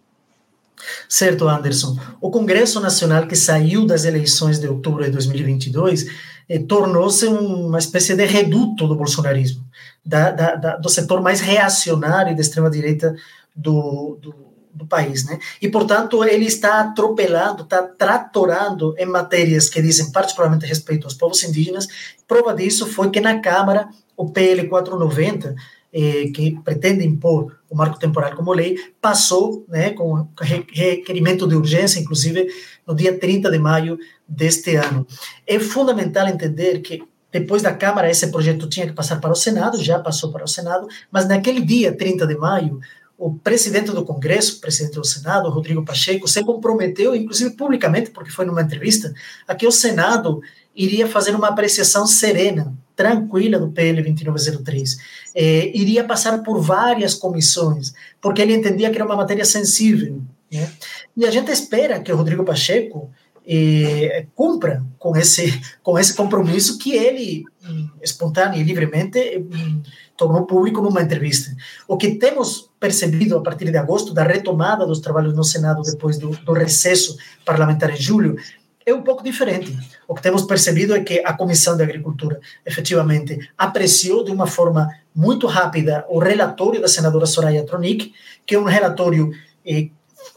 Certo, 1.08 1.48
Anderson. 1.48 1.98
O 2.22 2.30
Congresso 2.30 2.80
Nacional 2.80 3.28
que 3.28 3.36
saiu 3.36 3.86
das 3.86 4.06
eleições 4.06 4.60
de 4.60 4.68
outubro 4.68 5.04
de 5.04 5.12
2022 5.12 6.06
eh, 6.50 6.60
tornou-se 6.60 7.26
uma 7.26 7.80
espécie 7.80 8.16
de 8.16 8.26
reduto 8.26 8.88
do 8.88 8.96
bolsonarismo, 8.96 9.64
da, 10.06 10.32
da, 10.32 10.56
da, 10.56 10.78
do 10.78 10.90
setor 10.90 11.22
mais 11.22 11.40
reacionário 11.40 12.32
e 12.32 12.36
da 12.36 12.42
extrema-direita 12.42 13.16
do, 13.56 14.18
do, 14.22 14.36
do, 14.74 14.86
país. 14.86 15.26
Né? 15.26 15.40
E, 15.62 15.70
portanto, 15.70 16.24
ele 16.24 16.46
está 16.46 16.82
atropelando, 16.82 17.64
está 17.64 17.82
tratorando 17.82 18.94
em 18.98 19.06
matérias 19.06 19.70
que 19.70 19.82
dizem 19.82 20.12
particularmente 20.12 20.66
respeito 20.66 21.06
aos 21.06 21.14
povos 21.14 21.44
indígenas. 21.44 21.88
Prova 22.28 22.54
disso 22.54 22.86
foi 22.86 23.10
que 23.10 23.22
na 23.22 23.40
Câmara 23.40 23.88
o 24.16 24.30
PL 24.30 24.68
490 24.68 25.56
eh, 25.98 26.30
que 26.34 26.60
pretende 26.62 27.08
impor 27.08 27.58
o 27.70 27.76
marco 27.76 27.98
temporal 27.98 28.36
como 28.36 28.52
lei, 28.52 28.76
passou 29.00 29.66
né, 29.70 29.92
com 29.92 30.28
requerimento 30.38 31.48
de 31.48 31.56
urgência, 31.56 32.02
inclusive 32.02 32.50
no 32.86 32.94
dia 32.94 33.18
30 33.18 33.50
de 33.50 33.58
maio 33.58 33.98
deste 34.28 34.76
ano. 34.76 35.08
É 35.48 35.58
fundamental 35.58 36.28
entender 36.28 36.82
que 36.82 37.02
depois 37.32 37.62
da 37.62 37.74
Câmara 37.74 38.12
esse 38.12 38.28
projeto 38.28 38.68
tinha 38.68 38.86
que 38.86 38.92
passar 38.92 39.22
para 39.22 39.32
o 39.32 39.36
Senado, 39.36 39.82
já 39.82 39.98
passou 39.98 40.34
para 40.34 40.44
o 40.44 40.48
Senado, 40.50 40.86
mas 41.10 41.30
naquele 41.30 41.62
dia 41.62 41.96
30 41.96 42.28
de 42.28 42.36
maio, 42.36 42.82
o 43.18 43.34
presidente 43.34 43.94
do 43.94 44.04
Congresso, 44.04 44.60
presidente 44.60 44.96
do 44.96 45.06
Senado, 45.06 45.50
Rodrigo 45.50 45.86
Pacheco, 45.86 46.28
se 46.28 46.44
comprometeu, 46.44 47.16
inclusive 47.16 47.52
publicamente, 47.52 48.10
porque 48.10 48.32
foi 48.32 48.46
numa 48.46 48.62
entrevista, 48.62 49.14
a 49.48 49.56
que 49.56 49.66
o 49.66 49.72
Senado 49.72 50.42
iria 50.76 51.08
fazer 51.08 51.36
uma 51.36 51.50
apreciação 51.50 52.06
serena, 52.06 52.74
tranquila 52.96 53.60
do 53.60 53.72
PL 53.72 54.02
2903. 54.02 54.98
É, 55.34 55.78
iria 55.78 56.04
passar 56.04 56.42
por 56.44 56.60
várias 56.62 57.14
comissões, 57.14 57.94
porque 58.22 58.42
ele 58.42 58.54
entendia 58.54 58.90
que 58.90 58.98
era 58.98 59.06
uma 59.06 59.16
matéria 59.16 59.46
sensível. 59.46 60.22
Né? 60.52 60.70
E 61.16 61.26
a 61.26 61.32
gente 61.32 61.52
espera 61.52 62.00
que 62.00 62.12
o 62.12 62.16
Rodrigo 62.16 62.44
Pacheco 62.44 63.12
eh, 63.48 64.26
cumpra 64.34 64.84
com 64.98 65.16
esse, 65.16 65.62
com 65.84 66.00
esse 66.00 66.16
compromisso 66.16 66.80
que 66.80 66.94
ele, 66.94 67.44
hum, 67.64 67.90
espontâneo 68.02 68.60
e 68.60 68.64
livremente, 68.64 69.38
hum, 69.38 69.84
tornou 70.18 70.46
público 70.46 70.82
numa 70.82 71.02
entrevista. 71.02 71.56
O 71.88 71.96
que 71.96 72.16
temos 72.16 72.72
percebido 72.80 73.38
a 73.38 73.42
partir 73.42 73.70
de 73.70 73.78
agosto, 73.78 74.14
da 74.14 74.24
retomada 74.24 74.86
dos 74.86 75.00
trabalhos 75.00 75.36
no 75.36 75.44
Senado 75.44 75.84
depois 75.84 76.18
do, 76.18 76.30
do 76.30 76.54
recesso 76.54 77.18
parlamentar 77.46 77.92
em 77.92 78.02
julho, 78.02 78.36
é 78.86 78.94
um 78.94 79.02
pouco 79.02 79.24
diferente. 79.24 79.76
O 80.08 80.14
que 80.14 80.22
temos 80.22 80.44
percebido 80.44 80.96
é 80.96 81.00
que 81.00 81.20
a 81.26 81.34
Comissão 81.34 81.76
de 81.76 81.84
Agricultura, 81.84 82.40
efetivamente, 82.66 83.50
apreciou 83.58 84.24
de 84.24 84.32
uma 84.32 84.46
forma 84.46 84.88
muito 85.14 85.48
rápida 85.48 86.06
o 86.08 86.20
relatório 86.20 86.80
da 86.80 86.88
senadora 86.88 87.26
Soraya 87.26 87.66
Tronic, 87.66 88.14
que 88.46 88.54
é 88.54 88.60
um 88.60 88.66
relatório 88.66 89.32
eh, 89.66 89.90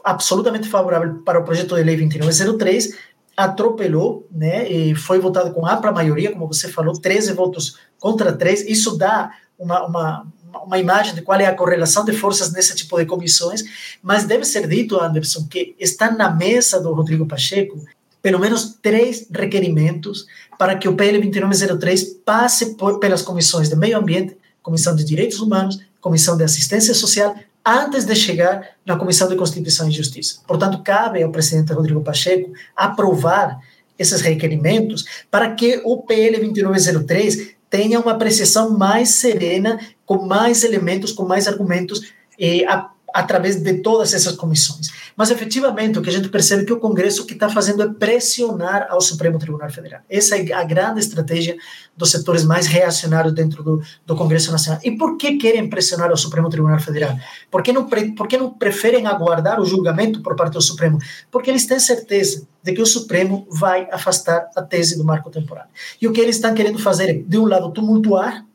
absolutamente 0.03 0.67
favorável 0.67 1.21
para 1.23 1.39
o 1.39 1.43
projeto 1.43 1.75
de 1.75 1.83
lei 1.83 1.95
2903, 1.95 2.97
atropelou, 3.37 4.27
né, 4.31 4.69
e 4.69 4.95
foi 4.95 5.19
votado 5.19 5.53
com 5.53 5.65
ampla 5.65 5.91
maioria, 5.91 6.31
como 6.31 6.47
você 6.47 6.67
falou, 6.67 6.93
13 6.99 7.33
votos 7.33 7.77
contra 7.99 8.33
3. 8.33 8.67
Isso 8.67 8.97
dá 8.97 9.31
uma, 9.57 9.85
uma, 9.85 10.27
uma 10.65 10.77
imagem 10.79 11.13
de 11.13 11.21
qual 11.21 11.39
é 11.39 11.45
a 11.45 11.55
correlação 11.55 12.03
de 12.03 12.13
forças 12.13 12.51
nesse 12.51 12.75
tipo 12.75 12.97
de 12.97 13.05
comissões, 13.05 13.63
mas 14.01 14.25
deve 14.25 14.43
ser 14.43 14.67
dito, 14.67 14.99
Anderson, 14.99 15.47
que 15.47 15.75
está 15.79 16.11
na 16.11 16.29
mesa 16.31 16.81
do 16.81 16.91
Rodrigo 16.93 17.25
Pacheco 17.25 17.79
pelo 18.21 18.39
menos 18.39 18.77
três 18.81 19.27
requerimentos 19.31 20.25
para 20.57 20.77
que 20.77 20.87
o 20.87 20.95
PL 20.95 21.19
2903 21.19 22.03
passe 22.25 22.75
por, 22.75 22.99
pelas 22.99 23.21
comissões 23.21 23.69
de 23.69 23.75
Meio 23.75 23.97
Ambiente, 23.97 24.35
Comissão 24.61 24.95
de 24.95 25.03
Direitos 25.03 25.39
Humanos, 25.39 25.79
Comissão 26.01 26.35
de 26.37 26.43
Assistência 26.43 26.93
Social, 26.93 27.35
antes 27.65 28.05
de 28.05 28.15
chegar 28.15 28.69
na 28.85 28.97
Comissão 28.97 29.27
de 29.27 29.35
Constituição 29.35 29.87
e 29.87 29.91
Justiça. 29.91 30.41
Portanto, 30.47 30.81
cabe 30.83 31.23
ao 31.23 31.31
presidente 31.31 31.73
Rodrigo 31.73 32.01
Pacheco 32.01 32.51
aprovar 32.75 33.59
esses 33.97 34.21
requerimentos 34.21 35.05
para 35.29 35.53
que 35.53 35.81
o 35.83 35.97
PL 35.97 36.37
2903 36.39 37.55
tenha 37.69 37.99
uma 37.99 38.13
apreciação 38.13 38.77
mais 38.77 39.09
serena, 39.09 39.79
com 40.05 40.25
mais 40.25 40.63
elementos, 40.63 41.11
com 41.11 41.25
mais 41.25 41.47
argumentos, 41.47 42.11
e 42.37 42.65
a 42.65 42.89
através 43.13 43.61
de 43.61 43.73
todas 43.81 44.13
essas 44.13 44.35
comissões. 44.35 44.87
Mas, 45.15 45.31
efetivamente, 45.31 45.99
o 45.99 46.01
que 46.01 46.09
a 46.09 46.13
gente 46.13 46.29
percebe 46.29 46.63
é 46.63 46.65
que 46.65 46.73
o 46.73 46.79
Congresso 46.79 47.23
o 47.23 47.25
que 47.25 47.33
está 47.33 47.49
fazendo 47.49 47.83
é 47.83 47.87
pressionar 47.93 48.87
ao 48.89 49.01
Supremo 49.01 49.37
Tribunal 49.37 49.69
Federal. 49.69 50.01
Essa 50.09 50.37
é 50.37 50.53
a 50.53 50.63
grande 50.63 50.99
estratégia 50.99 51.57
dos 51.95 52.11
setores 52.11 52.45
mais 52.45 52.67
reacionários 52.67 53.33
dentro 53.33 53.61
do, 53.61 53.81
do 54.05 54.15
Congresso 54.15 54.51
Nacional. 54.51 54.79
E 54.83 54.91
por 54.91 55.17
que 55.17 55.37
querem 55.37 55.69
pressionar 55.69 56.09
ao 56.09 56.15
Supremo 56.15 56.49
Tribunal 56.49 56.79
Federal? 56.79 57.17
Por 57.51 57.61
que, 57.61 57.73
não 57.73 57.87
por 58.15 58.27
que 58.27 58.37
não 58.37 58.51
preferem 58.51 59.07
aguardar 59.07 59.59
o 59.59 59.65
julgamento 59.65 60.21
por 60.21 60.35
parte 60.35 60.53
do 60.53 60.61
Supremo? 60.61 60.97
Porque 61.29 61.49
eles 61.49 61.65
têm 61.65 61.79
certeza 61.79 62.47
de 62.63 62.73
que 62.73 62.81
o 62.81 62.85
Supremo 62.85 63.47
vai 63.49 63.87
afastar 63.91 64.49
a 64.55 64.61
tese 64.61 64.97
do 64.97 65.03
marco 65.03 65.29
temporal. 65.29 65.65
E 66.01 66.07
o 66.07 66.13
que 66.13 66.21
eles 66.21 66.35
estão 66.35 66.53
querendo 66.53 66.79
fazer 66.79 67.09
é, 67.09 67.13
de 67.13 67.37
um 67.37 67.45
lado, 67.45 67.71
tumultuar 67.71 68.45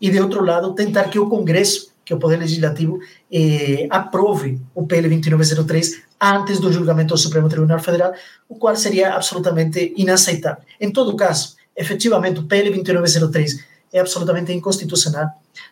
e, 0.00 0.10
de 0.10 0.20
outro 0.20 0.44
lado, 0.44 0.74
tentar 0.74 1.04
que 1.04 1.18
o 1.18 1.28
Congresso 1.28 1.91
que 2.04 2.14
o 2.14 2.18
Poder 2.18 2.38
Legislativo 2.38 2.98
eh, 3.30 3.86
aprove 3.90 4.60
o 4.74 4.86
PL 4.86 5.08
2903 5.08 6.02
antes 6.20 6.60
do 6.60 6.72
julgamento 6.72 7.14
do 7.14 7.18
Supremo 7.18 7.48
Tribunal 7.48 7.78
Federal, 7.78 8.12
o 8.48 8.56
qual 8.56 8.76
seria 8.76 9.14
absolutamente 9.14 9.92
inaceitável. 9.96 10.62
Em 10.80 10.90
todo 10.90 11.16
caso, 11.16 11.56
efetivamente, 11.76 12.40
o 12.40 12.44
PL 12.44 12.70
2903 12.70 13.64
é 13.92 14.00
absolutamente 14.00 14.52
inconstitucional, 14.52 15.28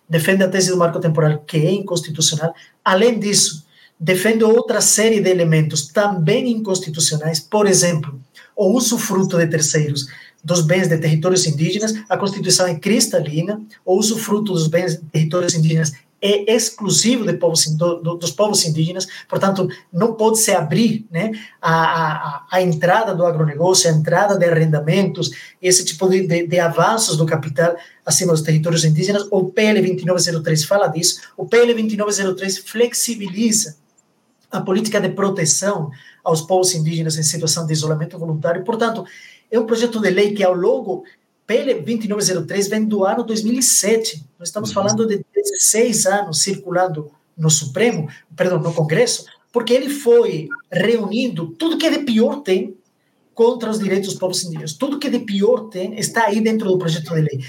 defende 0.08 0.42
a 0.44 0.49
tese 0.49 0.70
do 0.70 0.76
marco 0.76 1.00
temporal, 1.00 1.38
que 1.46 1.56
é 1.56 1.70
inconstitucional. 1.70 2.54
Além 2.84 3.18
disso, 3.18 3.64
defende 3.99 4.44
outra 4.44 4.80
série 4.80 5.20
de 5.20 5.30
elementos 5.30 5.88
também 5.88 6.50
inconstitucionais, 6.50 7.40
por 7.40 7.66
exemplo, 7.66 8.20
o 8.56 8.72
uso 8.76 8.99
fruto 8.99 9.38
de 9.38 9.46
terceiros 9.46 10.06
dos 10.42 10.62
bens 10.62 10.88
de 10.88 10.99
territórios 10.99 11.46
indígenas, 11.46 11.94
a 12.08 12.16
Constituição 12.16 12.66
é 12.66 12.75
cristalina, 12.75 13.60
o 13.84 13.99
uso 13.99 14.16
fruto 14.16 14.52
dos 14.52 14.66
bens 14.68 14.96
de 14.96 15.04
territórios 15.06 15.54
indígenas 15.54 15.92
é 16.22 16.54
exclusivo 16.54 17.24
do, 17.24 17.94
do, 17.96 18.14
dos 18.16 18.30
povos 18.30 18.64
indígenas, 18.66 19.06
portanto, 19.28 19.68
não 19.90 20.14
pode 20.14 20.38
se 20.38 20.52
abrir 20.52 21.06
né, 21.10 21.32
a, 21.60 21.72
a, 21.72 22.46
a, 22.50 22.62
entrada 22.62 23.14
do 23.14 23.24
agronegócio, 23.24 23.88
a 23.88 23.92
entrada 23.92 24.36
de 24.36 24.44
arrendamentos, 24.44 25.30
esse 25.62 25.84
tipo 25.84 26.08
de, 26.08 26.26
de, 26.26 26.46
de, 26.46 26.58
avanços 26.58 27.16
do 27.16 27.24
capital 27.24 27.74
acima 28.04 28.32
dos 28.32 28.42
territórios 28.42 28.84
indígenas. 28.84 29.26
O 29.30 29.44
PL 29.50 29.80
2903 29.80 30.64
fala 30.64 30.88
disso, 30.88 31.20
o 31.36 31.46
PL 31.46 31.72
2903 31.72 32.58
flexibiliza 32.58 33.76
a 34.50 34.60
política 34.60 35.00
de 35.00 35.08
proteção 35.10 35.90
aos 36.22 36.42
povos 36.42 36.74
indígenas 36.74 37.16
em 37.16 37.22
situação 37.22 37.66
de 37.66 37.72
isolamento 37.72 38.18
voluntário, 38.18 38.62
portanto, 38.62 39.04
é 39.50 39.58
um 39.58 39.66
projeto 39.66 40.00
de 40.00 40.10
lei 40.10 40.32
que, 40.32 40.44
ao 40.44 40.54
longo 40.54 41.04
PL 41.50 41.75
2903 41.83 42.69
vem 42.69 42.85
do 42.85 43.04
ano 43.04 43.25
2007. 43.25 44.25
Nós 44.38 44.50
estamos 44.50 44.69
uhum. 44.69 44.75
falando 44.75 45.04
de 45.04 45.21
16 45.35 46.07
anos 46.07 46.42
circulando 46.42 47.11
no 47.37 47.50
Supremo, 47.50 48.09
perdão, 48.37 48.61
no 48.61 48.73
Congresso, 48.73 49.25
porque 49.50 49.73
ele 49.73 49.90
foi 49.90 50.49
reunindo 50.71 51.49
tudo 51.59 51.76
que 51.76 51.90
de 51.90 52.04
pior 52.04 52.42
tem 52.42 52.76
contra 53.35 53.69
os 53.69 53.80
direitos 53.80 54.11
dos 54.11 54.19
povos 54.21 54.45
indígenas. 54.45 54.75
Tudo 54.75 55.00
que 55.00 55.11
de 55.11 55.19
pior 55.19 55.69
tem 55.71 55.99
está 55.99 56.26
aí 56.26 56.40
dentro 56.40 56.69
do 56.69 56.78
projeto 56.78 57.12
de 57.14 57.21
lei. 57.21 57.40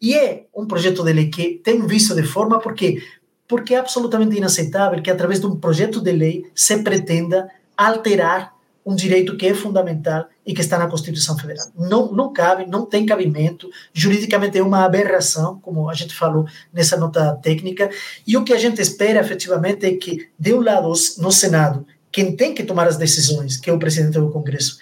E 0.00 0.14
é 0.14 0.46
um 0.56 0.64
projeto 0.64 1.04
de 1.04 1.12
lei 1.12 1.28
que 1.28 1.60
tem 1.62 1.82
um 1.82 1.86
vício 1.86 2.14
de 2.14 2.22
forma 2.22 2.58
porque 2.60 3.02
porque 3.46 3.74
é 3.74 3.78
absolutamente 3.78 4.38
inaceitável 4.38 5.02
que 5.02 5.10
através 5.10 5.38
de 5.38 5.46
um 5.46 5.56
projeto 5.56 6.00
de 6.00 6.12
lei 6.12 6.46
se 6.54 6.78
pretenda 6.78 7.50
alterar 7.76 8.54
um 8.86 8.94
direito 8.94 9.36
que 9.36 9.46
é 9.46 9.52
fundamental 9.52 10.26
e 10.50 10.52
que 10.52 10.62
está 10.62 10.76
na 10.76 10.88
Constituição 10.88 11.38
Federal. 11.38 11.68
Não, 11.78 12.10
não 12.10 12.32
cabe, 12.32 12.66
não 12.66 12.84
tem 12.84 13.06
cabimento, 13.06 13.70
juridicamente 13.92 14.58
é 14.58 14.62
uma 14.62 14.84
aberração, 14.84 15.60
como 15.60 15.88
a 15.88 15.94
gente 15.94 16.12
falou 16.12 16.44
nessa 16.72 16.96
nota 16.96 17.38
técnica, 17.40 17.88
e 18.26 18.36
o 18.36 18.42
que 18.42 18.52
a 18.52 18.58
gente 18.58 18.82
espera 18.82 19.20
efetivamente 19.20 19.86
é 19.86 19.94
que, 19.94 20.28
de 20.36 20.52
um 20.52 20.60
lado, 20.60 20.92
no 21.18 21.30
Senado, 21.30 21.86
quem 22.10 22.34
tem 22.34 22.52
que 22.52 22.64
tomar 22.64 22.88
as 22.88 22.96
decisões, 22.96 23.56
que 23.56 23.70
é 23.70 23.72
o 23.72 23.78
presidente 23.78 24.18
do 24.18 24.32
Congresso, 24.32 24.78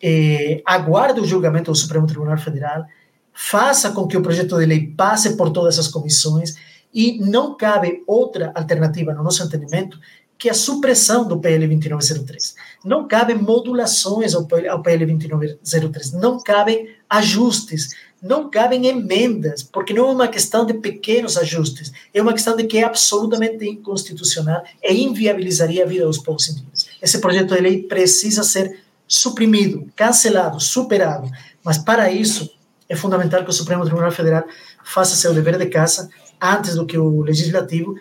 eh, 0.00 0.62
aguarde 0.64 1.18
o 1.18 1.26
julgamento 1.26 1.72
do 1.72 1.76
Supremo 1.76 2.06
Tribunal 2.06 2.38
Federal, 2.38 2.86
faça 3.34 3.90
com 3.90 4.06
que 4.06 4.16
o 4.16 4.22
projeto 4.22 4.56
de 4.56 4.66
lei 4.66 4.86
passe 4.96 5.36
por 5.36 5.50
todas 5.50 5.80
as 5.80 5.88
comissões 5.88 6.54
E 6.92 7.18
não 7.18 7.54
cabe 7.54 8.02
outra 8.06 8.50
alternativa, 8.54 9.12
no 9.12 9.22
nosso 9.22 9.42
entendimento, 9.42 9.98
que 10.38 10.48
a 10.48 10.54
supressão 10.54 11.26
do 11.26 11.38
PL 11.38 11.66
2903. 11.66 12.54
Não 12.84 13.08
cabem 13.08 13.36
modulações 13.36 14.34
ao 14.34 14.46
PL 14.46 15.06
2903, 15.06 16.12
não 16.12 16.38
cabem 16.38 16.94
ajustes, 17.10 17.88
não 18.22 18.48
cabem 18.48 18.86
emendas, 18.86 19.62
porque 19.62 19.92
não 19.92 20.08
é 20.08 20.12
uma 20.12 20.28
questão 20.28 20.64
de 20.64 20.74
pequenos 20.74 21.36
ajustes, 21.36 21.92
é 22.14 22.22
uma 22.22 22.32
questão 22.32 22.56
de 22.56 22.64
que 22.64 22.78
é 22.78 22.84
absolutamente 22.84 23.64
inconstitucional 23.64 24.62
e 24.82 25.02
inviabilizaria 25.02 25.84
a 25.84 25.86
vida 25.86 26.06
dos 26.06 26.18
povos 26.18 26.48
indígenas. 26.48 26.86
Esse 27.02 27.20
projeto 27.20 27.54
de 27.54 27.60
lei 27.60 27.82
precisa 27.82 28.42
ser 28.44 28.80
suprimido, 29.06 29.88
cancelado, 29.96 30.60
superado, 30.60 31.30
mas 31.64 31.78
para 31.78 32.12
isso 32.12 32.50
é 32.88 32.94
fundamental 32.96 33.44
que 33.44 33.50
o 33.50 33.52
Supremo 33.52 33.84
Tribunal 33.84 34.10
Federal 34.10 34.44
faça 34.84 35.16
seu 35.16 35.34
dever 35.34 35.58
de 35.58 35.66
casa 35.66 36.08
antes 36.40 36.74
do 36.74 36.86
que 36.86 36.96
o 36.96 37.22
Legislativo 37.22 37.94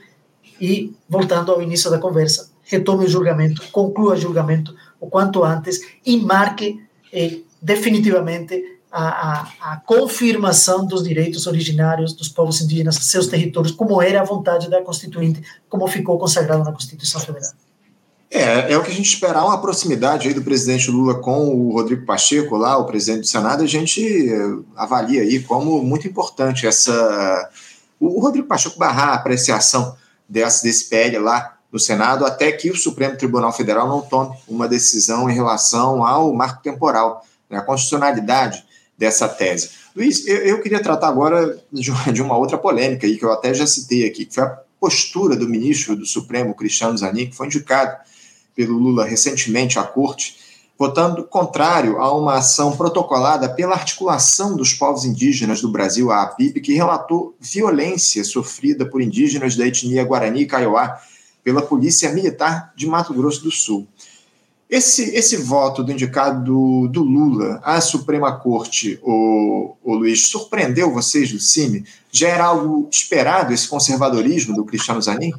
e, 0.60 0.94
voltando 1.10 1.52
ao 1.52 1.62
início 1.62 1.90
da 1.90 2.00
conversa, 2.00 2.50
retome 2.64 3.06
o 3.06 3.10
julgamento, 3.10 3.62
conclua 3.72 4.14
o 4.14 4.18
julgamento 4.18 4.76
o 5.00 5.08
quanto 5.08 5.44
antes 5.44 5.80
e 6.06 6.18
marque 6.18 6.82
eh, 7.14 7.40
definitivamente 7.62 8.78
a, 8.92 9.08
a, 9.08 9.74
a, 9.74 9.78
confirmação 9.86 10.86
dos 10.86 11.04
direitos 11.04 11.46
originários 11.46 12.14
dos 12.14 12.30
povos 12.30 12.62
indígenas, 12.62 12.96
seus 12.96 13.28
territórios, 13.28 13.72
como 13.72 14.02
era 14.02 14.22
a 14.22 14.24
vontade 14.24 14.70
da 14.70 14.82
Constituinte, 14.82 15.42
como 15.70 15.88
ficou 15.88 16.18
consagrado 16.18 16.64
na 16.64 16.72
Constituição 16.72 17.22
Federal. 17.22 17.52
É, 18.30 18.74
é 18.74 18.78
o 18.78 18.84
que 18.84 18.92
a 18.92 18.94
gente 18.94 19.08
esperar, 19.08 19.46
uma 19.46 19.62
proximidade 19.62 20.28
aí 20.28 20.34
do 20.34 20.42
presidente 20.42 20.92
Lula 20.92 21.16
com 21.16 21.48
o 21.50 21.74
Rodrigo 21.74 22.06
Pacheco, 22.06 22.58
lá, 22.58 22.78
o 22.78 22.86
presidente 22.86 23.22
do 23.22 23.28
Senado, 23.28 23.64
a 23.64 23.68
gente 23.68 24.30
avalia 24.76 25.22
aí 25.22 25.40
como 25.42 25.82
muito 25.82 26.08
importante 26.08 26.68
essa. 26.68 27.50
O 28.00 28.20
Rodrigo 28.20 28.48
Pacheco 28.48 28.78
barrar 28.78 29.10
a 29.10 29.14
apreciação 29.16 29.96
desse, 30.28 30.64
desse 30.64 30.90
PL 30.90 31.20
lá 31.20 31.58
no 31.72 31.80
Senado 31.80 32.26
até 32.26 32.52
que 32.52 32.72
o 32.72 32.76
Supremo 32.76 33.18
Tribunal 33.18 33.52
Federal 33.52 33.88
não 33.88 34.02
tome 34.02 34.36
uma 34.48 34.68
decisão 34.68 35.30
em 35.30 35.34
relação 35.34 36.04
ao 36.06 36.34
marco 36.34 36.62
temporal, 36.62 37.26
né, 37.50 37.58
a 37.58 37.62
constitucionalidade 37.62 38.66
dessa 38.98 39.28
tese. 39.28 39.70
Luiz, 39.96 40.26
eu, 40.26 40.38
eu 40.38 40.62
queria 40.62 40.82
tratar 40.82 41.08
agora 41.08 41.58
de 41.72 41.92
uma, 41.92 42.14
de 42.14 42.22
uma, 42.22 42.38
outra 42.38 42.58
polêmica 42.58 43.06
aí, 43.06 43.18
que 43.18 43.26
eu 43.26 43.32
até 43.32 43.54
já 43.54 43.68
citei 43.68 44.06
aqui, 44.06 44.26
que 44.26 44.34
foi 44.34 44.44
a 44.44 44.58
postura 44.80 45.36
do 45.36 45.48
ministro 45.48 45.96
do 45.96 46.06
Supremo, 46.06 46.56
Cristiano 46.56 46.98
Zanin, 46.98 47.28
que 47.28 47.36
foi 47.36 47.48
indicado 47.48 47.98
pelo 48.56 48.78
Lula 48.78 49.06
recentemente 49.06 49.78
à 49.78 49.84
corte, 49.84 50.38
votando 50.78 51.24
contrário 51.24 51.98
a 51.98 52.16
uma 52.16 52.36
ação 52.36 52.78
protocolada 52.78 53.50
pela 53.50 53.74
Articulação 53.74 54.56
dos 54.56 54.74
Povos 54.74 55.06
Indígenas 55.06 55.60
do 55.62 55.72
Brasil, 55.72 56.12
a 56.12 56.22
APIP, 56.22 56.62
que 56.62 56.74
relatou 56.74 57.36
violência 57.40 58.24
sofrida 58.24 58.86
por 58.86 59.02
indígenas 59.02 59.56
da 59.56 59.66
etnia 59.66 60.04
Guarani 60.04 60.42
e 60.42 60.46
Kaiowá 60.46 61.00
pela 61.44 61.62
Polícia 61.62 62.12
Militar 62.12 62.74
de 62.76 62.86
Mato 62.86 63.14
Grosso 63.14 63.44
do 63.44 63.52
Sul. 63.52 63.88
Esse, 64.70 65.16
esse 65.16 65.38
voto 65.38 65.82
do 65.82 65.94
indicado 65.94 66.88
do, 66.90 67.02
Lula 67.02 67.62
à 67.64 67.80
Suprema 67.80 68.38
Corte, 68.38 69.00
o, 69.02 69.76
o 69.82 69.96
Luiz, 69.96 70.28
surpreendeu 70.28 70.92
vocês 70.92 71.32
do 71.32 71.40
CIMI? 71.40 71.86
Já 72.12 72.28
era 72.28 72.46
algo 72.48 72.88
esperado 72.92 73.54
esse 73.54 73.68
conservadorismo 73.68 74.54
do 74.54 74.66
Cristiano 74.66 75.02
Zanin? 75.02 75.32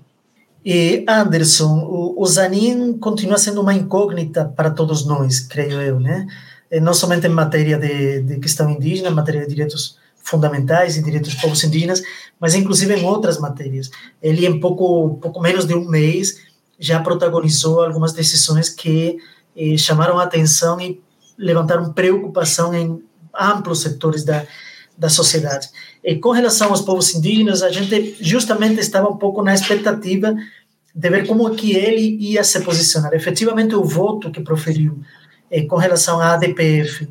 E 0.71 1.03
Anderson, 1.09 1.79
o, 1.79 2.23
o 2.23 2.27
Zanin 2.27 2.99
continua 2.99 3.39
sendo 3.39 3.63
uma 3.63 3.73
incógnita 3.73 4.45
para 4.45 4.69
todos 4.69 5.07
nós, 5.07 5.41
creio 5.41 5.81
eu, 5.81 5.99
né? 5.99 6.27
Não 6.83 6.93
somente 6.93 7.27
em 7.27 7.31
matéria 7.31 7.79
de, 7.79 8.21
de 8.21 8.39
questão 8.39 8.69
indígena, 8.69 9.09
em 9.09 9.15
matéria 9.15 9.41
de 9.41 9.49
direitos 9.49 9.97
fundamentais 10.23 10.99
e 10.99 11.03
direitos 11.03 11.33
dos 11.33 11.41
povos 11.41 11.65
indígenas, 11.65 12.03
mas 12.39 12.55
inclusive 12.55 12.95
em 12.95 13.07
outras 13.07 13.39
matérias. 13.39 13.91
Ele, 14.23 14.47
em 14.47 14.61
pouco, 14.61 15.17
pouco 15.23 15.41
menos 15.41 15.65
de 15.65 15.75
um 15.75 15.89
mês, 15.89 16.37
já 16.79 17.01
protagonizou 17.01 17.83
algumas 17.83 18.13
decisões 18.13 18.69
que 18.69 19.17
eh, 19.57 19.79
chamaram 19.79 20.19
a 20.19 20.25
atenção 20.25 20.79
e 20.79 21.01
levantaram 21.39 21.95
preocupação 21.95 22.75
em 22.75 23.03
amplos 23.35 23.81
setores 23.81 24.23
da, 24.23 24.45
da 24.99 25.09
sociedade. 25.09 25.71
E 26.05 26.17
com 26.17 26.31
relação 26.31 26.69
aos 26.69 26.83
povos 26.83 27.15
indígenas, 27.15 27.63
a 27.63 27.71
gente 27.71 28.17
justamente 28.21 28.81
estava 28.81 29.09
um 29.09 29.17
pouco 29.17 29.43
na 29.43 29.55
expectativa 29.55 30.37
de 30.99 31.11
ver 31.11 31.27
como 31.29 31.49
que 31.55 31.77
ele 31.77 32.17
ia 32.19 32.43
se 32.43 32.61
posicionar. 32.61 33.15
Efetivamente, 33.15 33.75
o 33.75 33.85
voto 33.85 34.33
que 34.33 34.41
proferiu 34.41 34.99
eh, 35.49 35.63
com 35.63 35.77
relação 35.77 36.21
à 36.21 36.35
ADPF 36.35 37.09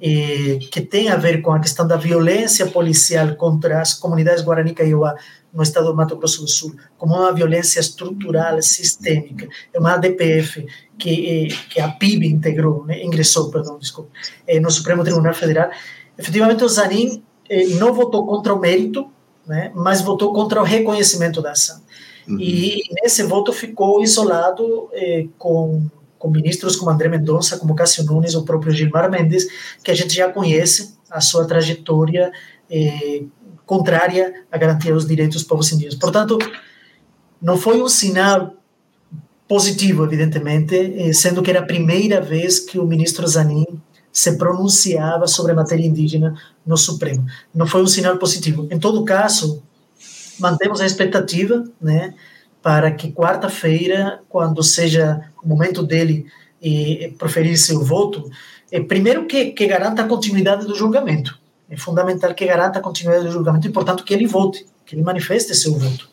eh, 0.00 0.58
que 0.70 0.80
tem 0.80 1.08
a 1.08 1.16
ver 1.16 1.42
com 1.42 1.52
a 1.52 1.58
questão 1.58 1.84
da 1.84 1.96
violência 1.96 2.66
policial 2.66 3.34
contra 3.34 3.80
as 3.80 3.94
comunidades 3.94 4.44
Guarani 4.44 4.72
Kaiowá 4.72 5.16
no 5.52 5.62
estado 5.64 5.86
do 5.86 5.96
Mato 5.96 6.16
Grosso 6.16 6.42
do 6.42 6.48
Sul, 6.48 6.76
como 6.96 7.14
uma 7.14 7.32
violência 7.32 7.80
estrutural, 7.80 8.62
sistêmica. 8.62 9.48
É 9.72 9.80
uma 9.80 9.94
ADPF 9.94 10.64
que, 10.96 11.48
eh, 11.50 11.56
que 11.70 11.80
a 11.80 11.88
PIB 11.88 12.28
integrou, 12.28 12.84
né, 12.84 13.02
ingressou, 13.02 13.50
perdão, 13.50 13.78
desculpa, 13.78 14.10
eh, 14.46 14.60
no 14.60 14.70
Supremo 14.70 15.02
Tribunal 15.02 15.34
Federal. 15.34 15.70
Efetivamente, 16.16 16.62
o 16.62 16.68
Zanin 16.68 17.20
eh, 17.50 17.66
não 17.80 17.92
votou 17.92 18.24
contra 18.26 18.54
o 18.54 18.60
mérito, 18.60 19.10
né, 19.44 19.72
mas 19.74 20.02
votou 20.02 20.32
contra 20.32 20.60
o 20.60 20.64
reconhecimento 20.64 21.42
da 21.42 21.50
ação. 21.50 21.80
Uhum. 22.28 22.38
E 22.40 22.82
nesse 23.02 23.22
voto 23.22 23.52
ficou 23.52 24.02
isolado 24.02 24.88
eh, 24.92 25.26
com 25.38 25.88
com 26.24 26.30
ministros 26.30 26.74
como 26.74 26.90
André 26.90 27.10
Mendonça, 27.10 27.58
como 27.58 27.74
Cássio 27.74 28.02
Nunes, 28.02 28.34
o 28.34 28.44
próprio 28.44 28.72
Gilmar 28.72 29.10
Mendes, 29.10 29.46
que 29.84 29.90
a 29.90 29.94
gente 29.94 30.14
já 30.14 30.26
conhece 30.32 30.94
a 31.10 31.20
sua 31.20 31.46
trajetória 31.46 32.32
eh, 32.70 33.24
contrária 33.66 34.32
à 34.50 34.56
garantia 34.56 34.94
dos 34.94 35.06
direitos 35.06 35.36
dos 35.36 35.44
povos 35.44 35.70
indígenas. 35.70 35.98
Portanto, 35.98 36.38
não 37.42 37.58
foi 37.58 37.82
um 37.82 37.88
sinal 37.88 38.54
positivo, 39.46 40.02
evidentemente, 40.02 40.74
eh, 40.74 41.12
sendo 41.12 41.42
que 41.42 41.50
era 41.50 41.60
a 41.60 41.66
primeira 41.66 42.22
vez 42.22 42.58
que 42.58 42.78
o 42.78 42.86
ministro 42.86 43.26
Zanin 43.26 43.66
se 44.10 44.38
pronunciava 44.38 45.26
sobre 45.26 45.52
a 45.52 45.54
matéria 45.54 45.86
indígena 45.86 46.34
no 46.64 46.78
Supremo. 46.78 47.26
Não 47.54 47.66
foi 47.66 47.82
um 47.82 47.86
sinal 47.86 48.16
positivo. 48.16 48.66
Em 48.70 48.78
todo 48.78 49.04
caso, 49.04 49.62
mantemos 50.38 50.80
a 50.80 50.86
expectativa, 50.86 51.64
né, 51.80 52.14
para 52.62 52.90
que 52.90 53.12
quarta-feira, 53.12 54.20
quando 54.28 54.62
seja 54.62 55.20
o 55.42 55.48
momento 55.48 55.82
dele 55.82 56.26
e 56.62 57.14
proferir 57.18 57.56
seu 57.58 57.84
voto, 57.84 58.30
é, 58.72 58.80
primeiro 58.80 59.26
que, 59.26 59.52
que 59.52 59.66
garanta 59.66 60.02
a 60.02 60.08
continuidade 60.08 60.66
do 60.66 60.74
julgamento. 60.74 61.38
É 61.68 61.76
fundamental 61.76 62.34
que 62.34 62.46
garanta 62.46 62.78
a 62.78 62.82
continuidade 62.82 63.26
do 63.26 63.32
julgamento 63.32 63.66
e, 63.66 63.70
portanto, 63.70 64.04
que 64.04 64.14
ele 64.14 64.26
vote, 64.26 64.66
que 64.86 64.94
ele 64.94 65.02
manifeste 65.02 65.54
seu 65.54 65.74
voto. 65.74 66.08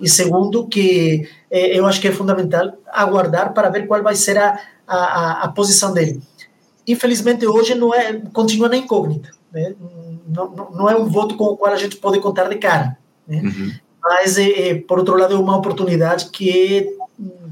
E 0.00 0.08
segundo, 0.08 0.66
que 0.66 1.28
é, 1.50 1.78
eu 1.78 1.86
acho 1.86 2.00
que 2.00 2.08
é 2.08 2.12
fundamental 2.12 2.72
aguardar 2.92 3.52
para 3.52 3.68
ver 3.68 3.86
qual 3.86 4.02
vai 4.02 4.16
ser 4.16 4.38
a, 4.38 4.58
a, 4.86 5.44
a 5.44 5.48
posição 5.48 5.92
dele. 5.92 6.20
Infelizmente, 6.86 7.46
hoje 7.46 7.74
não 7.74 7.94
é, 7.94 8.14
continua 8.32 8.68
na 8.68 8.76
incógnita. 8.76 9.30
Né? 9.52 9.74
Não, 10.26 10.50
não, 10.50 10.90
é 10.90 10.96
um 10.96 11.06
voto 11.06 11.36
com 11.36 11.44
o 11.44 11.56
qual 11.56 11.72
a 11.72 11.76
gente 11.76 11.96
pode 11.96 12.20
contar 12.20 12.48
de 12.48 12.56
cara. 12.56 12.98
Né? 13.26 13.42
Uhum. 13.42 13.72
Mas, 14.02 14.38
é, 14.38 14.74
por 14.74 14.98
outro 14.98 15.16
lado, 15.16 15.34
é 15.34 15.38
uma 15.38 15.56
oportunidade 15.56 16.26
que, 16.26 16.96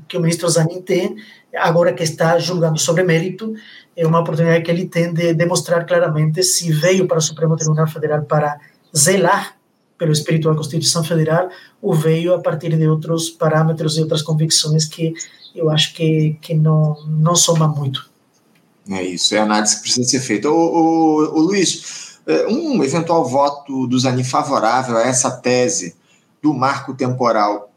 que 0.08 0.16
o 0.16 0.20
ministro 0.20 0.48
Zanin 0.48 0.82
tem, 0.82 1.16
agora 1.54 1.92
que 1.92 2.02
está 2.02 2.38
julgando 2.38 2.78
sobre 2.78 3.02
mérito, 3.02 3.54
é 3.96 4.06
uma 4.06 4.20
oportunidade 4.20 4.62
que 4.62 4.70
ele 4.70 4.86
tem 4.86 5.12
de 5.12 5.34
demonstrar 5.34 5.86
claramente 5.86 6.42
se 6.42 6.70
veio 6.72 7.06
para 7.06 7.18
o 7.18 7.22
Supremo 7.22 7.56
Tribunal 7.56 7.86
Federal 7.86 8.22
para 8.22 8.58
zelar 8.96 9.56
pelo 9.98 10.12
espírito 10.12 10.48
da 10.48 10.56
Constituição 10.56 11.04
Federal 11.04 11.48
ou 11.80 11.94
veio 11.94 12.34
a 12.34 12.40
partir 12.40 12.76
de 12.76 12.88
outros 12.88 13.30
parâmetros 13.30 13.96
e 13.96 14.00
outras 14.00 14.22
convicções 14.22 14.84
que 14.84 15.14
eu 15.54 15.70
acho 15.70 15.94
que, 15.94 16.36
que 16.40 16.54
não, 16.54 16.96
não 17.06 17.36
soma 17.36 17.68
muito. 17.68 18.10
É 18.90 19.02
isso, 19.02 19.34
é 19.34 19.38
a 19.38 19.44
análise 19.44 19.76
que 19.76 19.82
precisa 19.82 20.08
ser 20.08 20.20
feita. 20.20 20.50
O, 20.50 21.40
Luiz, 21.40 22.11
um 22.48 22.82
eventual 22.84 23.24
voto 23.24 23.86
do 23.86 23.98
Zanin 23.98 24.24
favorável 24.24 24.96
a 24.96 25.02
essa 25.02 25.30
tese 25.30 25.96
do 26.40 26.52
marco 26.54 26.94
temporal 26.94 27.72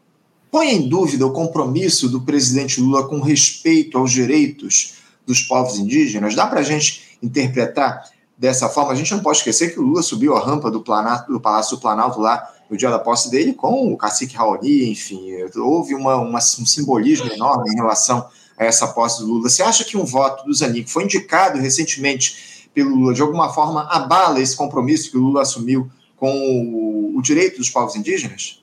põe 0.50 0.70
em 0.70 0.88
dúvida 0.88 1.26
o 1.26 1.32
compromisso 1.32 2.08
do 2.08 2.22
presidente 2.22 2.80
Lula 2.80 3.06
com 3.06 3.20
respeito 3.20 3.98
aos 3.98 4.10
direitos 4.10 4.94
dos 5.26 5.42
povos 5.42 5.78
indígenas? 5.78 6.34
Dá 6.34 6.46
para 6.46 6.60
a 6.60 6.62
gente 6.62 7.18
interpretar 7.22 8.04
dessa 8.38 8.68
forma? 8.68 8.92
A 8.92 8.94
gente 8.94 9.12
não 9.12 9.20
pode 9.20 9.38
esquecer 9.38 9.72
que 9.74 9.78
o 9.78 9.82
Lula 9.82 10.02
subiu 10.02 10.36
a 10.36 10.42
rampa 10.42 10.70
do, 10.70 10.80
Planalto, 10.80 11.30
do 11.30 11.40
Palácio 11.40 11.76
do 11.76 11.82
Planalto 11.82 12.20
lá 12.20 12.50
no 12.70 12.76
dia 12.76 12.90
da 12.90 12.98
posse 12.98 13.30
dele 13.30 13.52
com 13.52 13.92
o 13.92 13.96
cacique 13.98 14.34
Raoni, 14.34 14.90
enfim, 14.90 15.26
houve 15.56 15.94
uma, 15.94 16.16
uma, 16.16 16.38
um 16.38 16.66
simbolismo 16.66 17.30
enorme 17.30 17.70
em 17.70 17.76
relação 17.76 18.26
a 18.58 18.64
essa 18.64 18.88
posse 18.88 19.20
do 19.20 19.26
Lula. 19.26 19.50
Você 19.50 19.62
acha 19.62 19.84
que 19.84 19.96
um 19.96 20.04
voto 20.04 20.44
do 20.46 20.54
Zanin, 20.54 20.82
que 20.82 20.90
foi 20.90 21.04
indicado 21.04 21.58
recentemente 21.58 22.55
pelo 22.76 22.94
Lula, 22.94 23.14
de 23.14 23.22
alguma 23.22 23.48
forma 23.48 23.88
abala 23.88 24.38
esse 24.38 24.54
compromisso 24.54 25.10
que 25.10 25.16
o 25.16 25.20
Lula 25.20 25.40
assumiu 25.40 25.90
com 26.14 27.14
o, 27.16 27.22
direito 27.22 27.56
dos 27.56 27.70
povos 27.70 27.96
indígenas? 27.96 28.62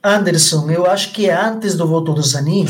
Anderson, 0.00 0.70
eu 0.70 0.86
acho 0.86 1.12
que 1.12 1.28
antes 1.28 1.74
do 1.74 1.84
voto 1.84 2.14
do 2.14 2.22
Zanin, 2.22 2.64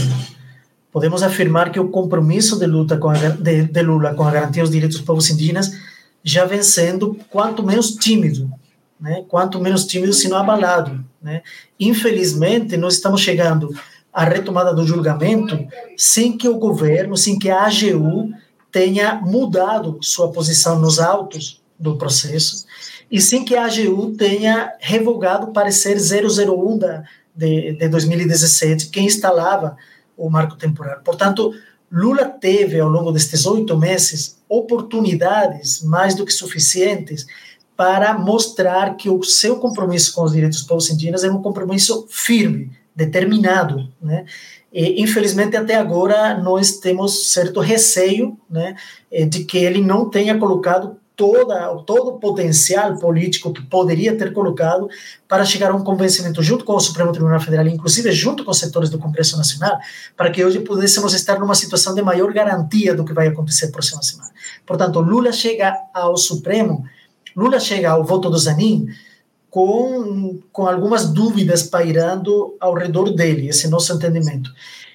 podemos 0.90 1.22
afirmar 1.22 1.70
que 1.70 1.78
o 1.78 1.90
compromisso 1.90 2.58
de 2.58 2.64
luta 2.66 2.96
com 2.96 3.10
a, 3.10 3.14
de, 3.14 3.64
de, 3.64 3.82
Lula 3.82 4.14
com 4.14 4.24
a 4.24 4.30
garantia 4.30 4.62
dos 4.62 4.72
direitos 4.72 4.96
dos 4.96 5.06
povos 5.06 5.28
indígenas 5.28 5.70
já 6.24 6.46
vem 6.46 6.62
sendo 6.62 7.14
quanto 7.28 7.62
menos 7.62 7.90
tímido, 7.90 8.50
né? 8.98 9.22
quanto 9.28 9.60
menos 9.60 9.84
tímido, 9.84 10.14
se 10.14 10.28
não 10.28 10.38
abalado. 10.38 11.04
Né? 11.20 11.42
Infelizmente, 11.78 12.78
nós 12.78 12.94
estamos 12.94 13.20
chegando 13.20 13.78
à 14.10 14.24
retomada 14.24 14.72
do 14.72 14.86
julgamento 14.86 15.58
sem 15.94 16.38
que 16.38 16.48
o 16.48 16.56
governo, 16.56 17.18
sem 17.18 17.38
que 17.38 17.50
a 17.50 17.66
AGU 17.66 18.32
tenha 18.76 19.14
mudado 19.14 19.98
sua 20.02 20.30
posição 20.30 20.78
nos 20.78 20.98
autos 20.98 21.62
do 21.78 21.96
processo 21.96 22.66
e 23.10 23.22
sem 23.22 23.42
que 23.42 23.56
a 23.56 23.64
AGU 23.64 24.14
tenha 24.18 24.70
revogado 24.78 25.46
o 25.46 25.50
parecer 25.50 25.96
001 25.96 26.76
da, 26.76 27.02
de, 27.34 27.72
de 27.72 27.88
2017, 27.88 28.88
que 28.88 29.00
instalava 29.00 29.78
o 30.14 30.28
marco 30.28 30.56
temporal. 30.56 31.00
Portanto, 31.02 31.54
Lula 31.90 32.26
teve, 32.26 32.78
ao 32.78 32.90
longo 32.90 33.12
destes 33.12 33.46
oito 33.46 33.78
meses, 33.78 34.36
oportunidades 34.46 35.82
mais 35.82 36.14
do 36.14 36.26
que 36.26 36.32
suficientes 36.32 37.26
para 37.74 38.18
mostrar 38.18 38.94
que 38.94 39.08
o 39.08 39.22
seu 39.22 39.56
compromisso 39.56 40.12
com 40.12 40.22
os 40.22 40.32
direitos 40.32 40.58
dos 40.58 40.68
povos 40.68 40.90
indígenas 40.90 41.24
é 41.24 41.30
um 41.30 41.40
compromisso 41.40 42.06
firme, 42.10 42.72
determinado, 42.94 43.90
né? 44.02 44.26
E, 44.76 45.02
infelizmente, 45.02 45.56
até 45.56 45.74
agora, 45.74 46.36
nós 46.36 46.72
temos 46.72 47.32
certo 47.32 47.60
receio 47.60 48.38
né, 48.48 48.76
de 49.26 49.42
que 49.44 49.56
ele 49.56 49.80
não 49.80 50.10
tenha 50.10 50.36
colocado 50.36 50.98
toda, 51.16 51.74
todo 51.86 52.10
o 52.10 52.18
potencial 52.18 52.94
político 52.98 53.54
que 53.54 53.62
poderia 53.62 54.14
ter 54.18 54.34
colocado 54.34 54.86
para 55.26 55.46
chegar 55.46 55.70
a 55.70 55.74
um 55.74 55.82
convencimento 55.82 56.42
junto 56.42 56.62
com 56.62 56.74
o 56.74 56.80
Supremo 56.80 57.10
Tribunal 57.10 57.40
Federal, 57.40 57.66
inclusive 57.66 58.12
junto 58.12 58.44
com 58.44 58.50
os 58.50 58.58
setores 58.58 58.90
do 58.90 58.98
Congresso 58.98 59.38
Nacional, 59.38 59.78
para 60.14 60.30
que 60.30 60.44
hoje 60.44 60.60
pudéssemos 60.60 61.14
estar 61.14 61.40
numa 61.40 61.54
situação 61.54 61.94
de 61.94 62.02
maior 62.02 62.30
garantia 62.34 62.94
do 62.94 63.02
que 63.02 63.14
vai 63.14 63.28
acontecer 63.28 63.68
próxima 63.68 64.02
semana. 64.02 64.30
Portanto, 64.66 65.00
Lula 65.00 65.32
chega 65.32 65.74
ao 65.94 66.18
Supremo, 66.18 66.84
Lula 67.34 67.58
chega 67.58 67.92
ao 67.92 68.04
voto 68.04 68.28
do 68.28 68.36
Zanin 68.36 68.88
com, 69.56 70.38
com 70.52 70.66
algumas 70.66 71.08
dúvidas 71.08 71.62
pairando 71.62 72.54
ao 72.60 72.74
redor 72.74 73.10
dele, 73.10 73.48
esse 73.48 73.68
nosso 73.68 73.90
entendimento. 73.90 74.52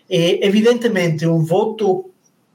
E, 0.08 0.40
evidentemente, 0.46 1.26
um 1.26 1.44
voto 1.44 2.12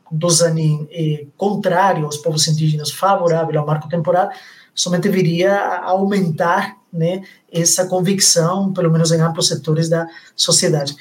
do 0.09 0.31
Zanin 0.31 0.87
eh, 0.93 1.27
contrário 1.37 2.05
aos 2.05 2.17
povos 2.17 2.47
indígenas, 2.47 2.93
favorável 2.93 3.59
ao 3.59 3.67
marco 3.67 3.89
temporal, 3.89 4.31
somente 4.73 5.09
viria 5.09 5.53
a 5.53 5.87
aumentar 5.87 6.77
né, 6.93 7.25
essa 7.53 7.87
convicção, 7.89 8.73
pelo 8.73 8.93
menos 8.93 9.11
em 9.11 9.21
amplos 9.21 9.49
setores 9.49 9.89
da 9.89 10.07
sociedade. 10.37 10.95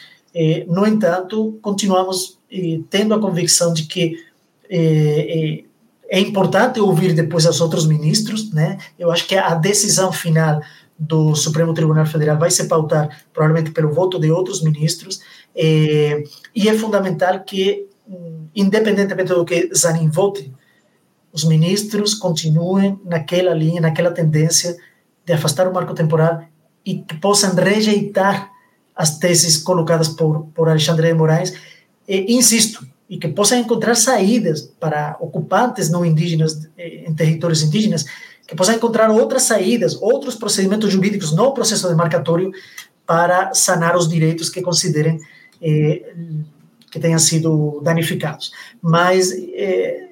No 0.67 0.87
entanto, 0.87 1.59
continuamos 1.61 2.39
eh, 2.51 2.79
tendo 2.89 3.13
a 3.13 3.21
convicção 3.21 3.71
de 3.71 3.83
que 3.83 4.25
eh, 4.71 5.65
é 6.09 6.19
importante 6.19 6.79
ouvir 6.79 7.13
depois 7.13 7.45
os 7.45 7.61
outros 7.61 7.85
ministros, 7.85 8.51
né? 8.51 8.79
Eu 8.97 9.11
acho 9.11 9.27
que 9.27 9.35
a 9.35 9.53
decisão 9.53 10.11
final 10.11 10.61
do 10.97 11.35
Supremo 11.35 11.73
Tribunal 11.73 12.05
Federal 12.05 12.37
vai 12.37 12.49
se 12.49 12.67
pautar 12.67 13.25
provavelmente 13.33 13.71
pelo 13.71 13.93
voto 13.93 14.19
de 14.19 14.31
outros 14.31 14.61
ministros, 14.61 15.21
eh, 15.55 16.23
e 16.55 16.69
é 16.69 16.73
fundamental 16.77 17.43
que 17.43 17.87
independentemente 18.55 19.33
do 19.33 19.45
que 19.45 19.69
Zanin 19.75 20.09
vote, 20.09 20.51
os 21.31 21.43
ministros 21.43 22.13
continuem 22.13 22.99
naquela 23.03 23.53
linha, 23.53 23.81
naquela 23.81 24.11
tendência 24.11 24.77
de 25.25 25.33
afastar 25.33 25.67
o 25.67 25.73
marco 25.73 25.93
temporal 25.93 26.43
e 26.85 26.99
que 26.99 27.15
possam 27.15 27.53
rejeitar 27.53 28.49
as 28.95 29.17
teses 29.17 29.57
colocadas 29.57 30.07
por, 30.07 30.45
por 30.53 30.69
Alexandre 30.69 31.07
de 31.07 31.13
Moraes, 31.13 31.53
e, 32.07 32.33
insisto, 32.33 32.87
e 33.09 33.17
que 33.17 33.27
possam 33.27 33.57
encontrar 33.57 33.95
saídas 33.95 34.61
para 34.79 35.17
ocupantes 35.19 35.89
não 35.89 36.05
indígenas 36.05 36.69
eh, 36.77 37.03
em 37.05 37.13
territórios 37.13 37.61
indígenas, 37.61 38.05
que 38.47 38.55
possam 38.55 38.75
encontrar 38.75 39.09
outras 39.09 39.43
saídas, 39.43 39.99
outros 40.01 40.35
procedimentos 40.35 40.91
jurídicos, 40.91 41.33
não 41.33 41.47
o 41.47 41.53
processo 41.53 41.87
demarcatório, 41.87 42.51
para 43.05 43.53
sanar 43.53 43.95
os 43.95 44.07
direitos 44.07 44.49
que 44.49 44.61
considerem 44.61 45.19
eh, 45.61 46.13
que 46.95 46.99
tenham 46.99 47.19
sido 47.19 47.81
danificados. 47.83 48.53
Mas, 48.81 49.29
é, 49.53 50.11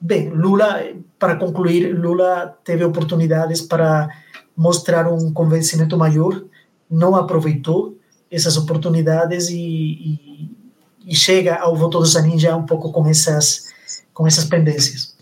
bem, 0.00 0.30
Lula, 0.30 0.82
para 1.18 1.36
concluir, 1.36 1.92
Lula 1.92 2.56
teve 2.64 2.82
oportunidades 2.82 3.60
para 3.60 4.08
mostrar 4.56 5.06
um 5.06 5.30
convencimento 5.34 5.98
maior, 5.98 6.42
não 6.90 7.14
aproveitou 7.14 7.98
essas 8.30 8.56
oportunidades 8.56 9.50
e, 9.50 9.56
e, 9.58 10.50
e 11.06 11.14
chega 11.14 11.56
ao 11.56 11.76
voto 11.76 11.98
do 11.98 12.06
Zanin 12.06 12.38
já 12.38 12.56
um 12.56 12.64
pouco 12.64 12.90
com 12.90 13.06
essas, 13.06 13.72
com 14.14 14.26
essas 14.26 14.46
pendências. 14.46 15.13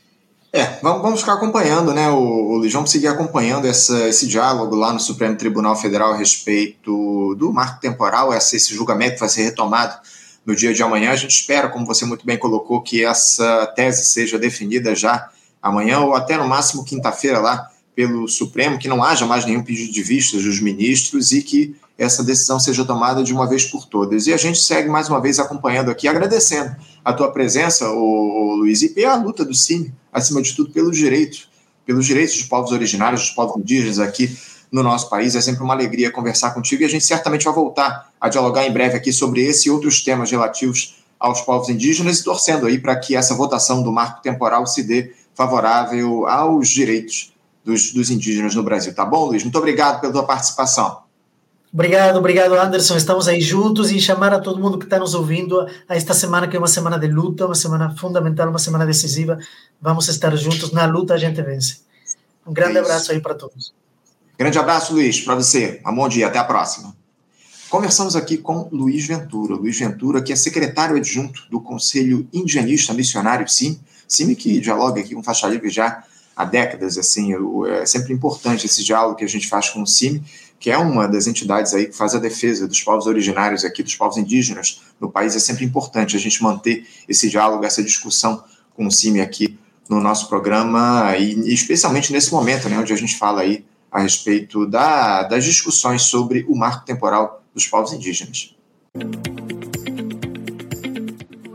É, 0.55 0.79
vamos, 0.83 1.21
ficar 1.21 1.33
acompanhando, 1.33 1.95
né? 1.95 2.11
O, 2.11 2.59
o 2.59 2.71
vamos 2.71 2.91
seguir 2.91 3.07
acompanhando 3.07 3.67
essa, 3.67 4.07
esse 4.07 4.27
diálogo 4.27 4.77
lá 4.77 4.93
no 4.93 5.01
Supremo 5.01 5.35
Tribunal 5.35 5.75
Federal 5.75 6.12
a 6.12 6.17
respeito 6.17 7.35
do 7.37 7.51
marco 7.51 7.81
temporal, 7.81 8.35
esse, 8.35 8.57
esse 8.57 8.75
julgamento 8.75 9.19
vai 9.19 9.31
ser 9.31 9.45
retomado 9.45 9.99
no 10.45 10.55
dia 10.55 10.75
de 10.75 10.83
amanhã. 10.83 11.11
A 11.11 11.17
gente 11.17 11.31
espera, 11.31 11.71
como 11.71 11.87
você 11.87 12.05
muito 12.05 12.27
bem 12.27 12.37
colocou, 12.37 12.83
que 12.83 13.03
essa 13.03 13.67
tese 13.75 14.05
seja 14.05 14.38
definida 14.38 14.95
já 14.95 15.31
amanhã 15.62 16.01
ou 16.01 16.15
até 16.15 16.37
no 16.37 16.47
máximo 16.47 16.85
quinta-feira 16.85 17.38
lá 17.38 17.71
pelo 17.95 18.29
Supremo, 18.29 18.79
que 18.79 18.88
não 18.88 19.03
haja 19.03 19.25
mais 19.25 19.47
nenhum 19.47 19.62
pedido 19.62 19.91
de 19.91 20.03
vistas 20.03 20.43
dos 20.43 20.61
ministros 20.61 21.33
e 21.33 21.41
que 21.43 21.75
essa 21.98 22.22
decisão 22.24 22.59
seja 22.59 22.85
tomada 22.85 23.22
de 23.22 23.33
uma 23.33 23.48
vez 23.48 23.64
por 23.64 23.87
todas. 23.87 24.26
E 24.26 24.33
a 24.33 24.37
gente 24.37 24.61
segue 24.61 24.88
mais 24.88 25.09
uma 25.09 25.20
vez 25.20 25.38
acompanhando 25.38 25.90
aqui, 25.90 26.09
agradecendo 26.09 26.74
a 27.05 27.12
tua 27.12 27.31
presença, 27.31 27.88
o, 27.90 28.55
Luiz, 28.57 28.83
e 28.83 28.88
pela 28.88 29.16
luta 29.16 29.44
do 29.44 29.55
CIMI, 29.55 29.92
acima 30.12 30.40
de 30.42 30.55
tudo, 30.55 30.70
pelos 30.72 30.96
direitos, 30.96 31.48
pelos 31.85 32.07
direitos 32.07 32.37
dos 32.37 32.46
povos 32.46 32.72
originários, 32.72 33.22
dos 33.22 33.31
povos 33.31 33.57
indígenas 33.57 33.98
aqui 33.98 34.37
no 34.70 34.83
nosso 34.83 35.11
país. 35.11 35.35
É 35.35 35.40
sempre 35.40 35.62
uma 35.62 35.74
alegria 35.74 36.11
conversar 36.11 36.52
contigo 36.52 36.83
e 36.83 36.85
a 36.87 36.88
gente 36.88 37.05
certamente 37.05 37.44
vai 37.44 37.55
voltar 37.55 38.11
a 38.20 38.28
dialogar 38.28 38.66
em 38.66 38.72
breve 38.72 38.96
aqui 38.96 39.12
sobre 39.12 39.42
esse 39.42 39.68
e 39.68 39.70
outros 39.70 40.02
temas 40.02 40.31
relativos 40.31 41.02
aos 41.20 41.40
povos 41.42 41.68
indígenas 41.68 42.18
e 42.18 42.24
torcendo 42.24 42.66
aí 42.66 42.78
para 42.78 42.96
que 42.96 43.14
essa 43.14 43.35
votação 43.35 43.83
do 43.83 43.92
marco 43.92 44.22
temporal 44.22 44.66
se 44.66 44.83
dê 44.83 45.12
favorável 45.35 46.26
aos 46.26 46.68
direitos 46.68 47.33
dos, 47.64 47.92
dos 47.92 48.11
indígenas 48.11 48.55
no 48.55 48.62
Brasil. 48.62 48.92
Tá 48.94 49.05
bom, 49.05 49.26
Luiz? 49.26 49.42
Muito 49.42 49.57
obrigado 49.57 50.00
pela 50.00 50.12
tua 50.12 50.24
participação. 50.24 51.02
Obrigado, 51.72 52.18
obrigado, 52.18 52.54
Anderson. 52.54 52.98
Estamos 52.98 53.26
aí 53.26 53.40
juntos 53.40 53.90
e 53.90 53.98
chamar 53.98 54.35
a 54.35 54.38
todo 54.38 54.61
mundo 54.61 54.78
que 54.78 54.85
está 54.85 54.98
nos 54.98 55.14
ouvindo 55.14 55.58
a 55.88 55.96
esta 55.96 56.12
semana, 56.12 56.46
que 56.46 56.54
é 56.54 56.58
uma 56.58 56.68
semana 56.68 56.98
de 56.98 57.06
luta, 57.06 57.46
uma 57.46 57.54
semana 57.54 57.96
fundamental, 57.96 58.50
uma 58.50 58.58
semana 58.58 58.85
decisiva. 58.85 59.38
Vamos 59.80 60.06
estar 60.08 60.37
juntos. 60.37 60.70
Na 60.70 60.85
luta 60.85 61.14
a 61.14 61.16
gente 61.16 61.40
vence. 61.40 61.80
Um 62.46 62.52
grande 62.52 62.76
é 62.76 62.80
abraço 62.80 63.11
aí 63.11 63.20
para 63.20 63.35
todos. 63.35 63.72
Grande 64.37 64.58
abraço, 64.58 64.92
Luiz, 64.92 65.22
para 65.22 65.35
você. 65.35 65.80
Um 65.87 65.94
bom 65.94 66.08
dia, 66.08 66.26
até 66.26 66.38
a 66.38 66.44
próxima. 66.44 66.94
Conversamos 67.70 68.14
aqui 68.16 68.37
com 68.37 68.68
Luiz 68.70 69.06
Ventura. 69.06 69.54
Luiz 69.54 69.78
Ventura, 69.78 70.20
que 70.20 70.30
é 70.30 70.37
secretário 70.37 70.94
adjunto 70.94 71.46
do 71.50 71.58
Conselho 71.58 72.28
Indianista 72.35 72.92
Missionário 72.92 73.48
CIM, 73.48 73.80
CIM 74.06 74.35
que 74.35 74.61
dialoga 74.61 75.00
aqui 75.00 75.14
com 75.14 75.22
Faixa 75.22 75.48
Livre 75.48 75.70
já 75.70 76.04
há 76.37 76.44
décadas, 76.44 76.98
assim, 76.98 77.32
é 77.70 77.87
sempre 77.87 78.12
importante 78.12 78.66
esse 78.66 78.85
diálogo 78.85 79.16
que 79.16 79.24
a 79.24 79.28
gente 79.28 79.48
faz 79.48 79.70
com 79.70 79.82
o 79.82 79.87
CIM, 79.87 80.22
que 80.62 80.70
é 80.70 80.79
uma 80.79 81.09
das 81.09 81.27
entidades 81.27 81.75
aí 81.75 81.87
que 81.87 81.92
faz 81.92 82.14
a 82.14 82.20
defesa 82.20 82.68
dos 82.68 82.81
povos 82.81 83.09
originários 83.09 83.64
aqui, 83.64 83.83
dos 83.83 83.96
povos 83.96 84.16
indígenas 84.16 84.81
no 85.01 85.11
país, 85.11 85.35
é 85.35 85.40
sempre 85.40 85.64
importante 85.64 86.14
a 86.14 86.20
gente 86.20 86.40
manter 86.40 86.87
esse 87.09 87.29
diálogo, 87.29 87.64
essa 87.64 87.83
discussão 87.83 88.44
com 88.72 88.87
o 88.87 88.90
CIM 88.90 89.18
aqui 89.18 89.59
no 89.90 90.01
nosso 90.01 90.29
programa, 90.29 91.16
e 91.18 91.53
especialmente 91.53 92.12
nesse 92.12 92.31
momento, 92.31 92.68
né, 92.68 92.79
onde 92.79 92.92
a 92.92 92.96
gente 92.96 93.16
fala 93.16 93.40
aí 93.40 93.64
a 93.90 94.03
respeito 94.03 94.64
da, 94.64 95.25
das 95.25 95.44
discussões 95.44 96.03
sobre 96.03 96.46
o 96.48 96.55
marco 96.55 96.87
temporal 96.87 97.42
dos 97.53 97.66
povos 97.66 97.92
indígenas. 97.92 98.55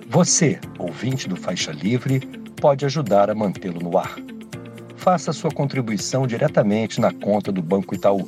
Você, 0.09 0.59
ouvinte 0.77 1.29
do 1.29 1.37
Faixa 1.37 1.71
Livre, 1.71 2.19
pode 2.59 2.85
ajudar 2.85 3.29
a 3.29 3.35
mantê-lo 3.35 3.79
no 3.79 3.97
ar. 3.97 4.17
Faça 4.97 5.31
sua 5.31 5.49
contribuição 5.49 6.27
diretamente 6.27 6.99
na 6.99 7.13
conta 7.13 7.53
do 7.53 7.61
Banco 7.61 7.95
Itaú, 7.95 8.27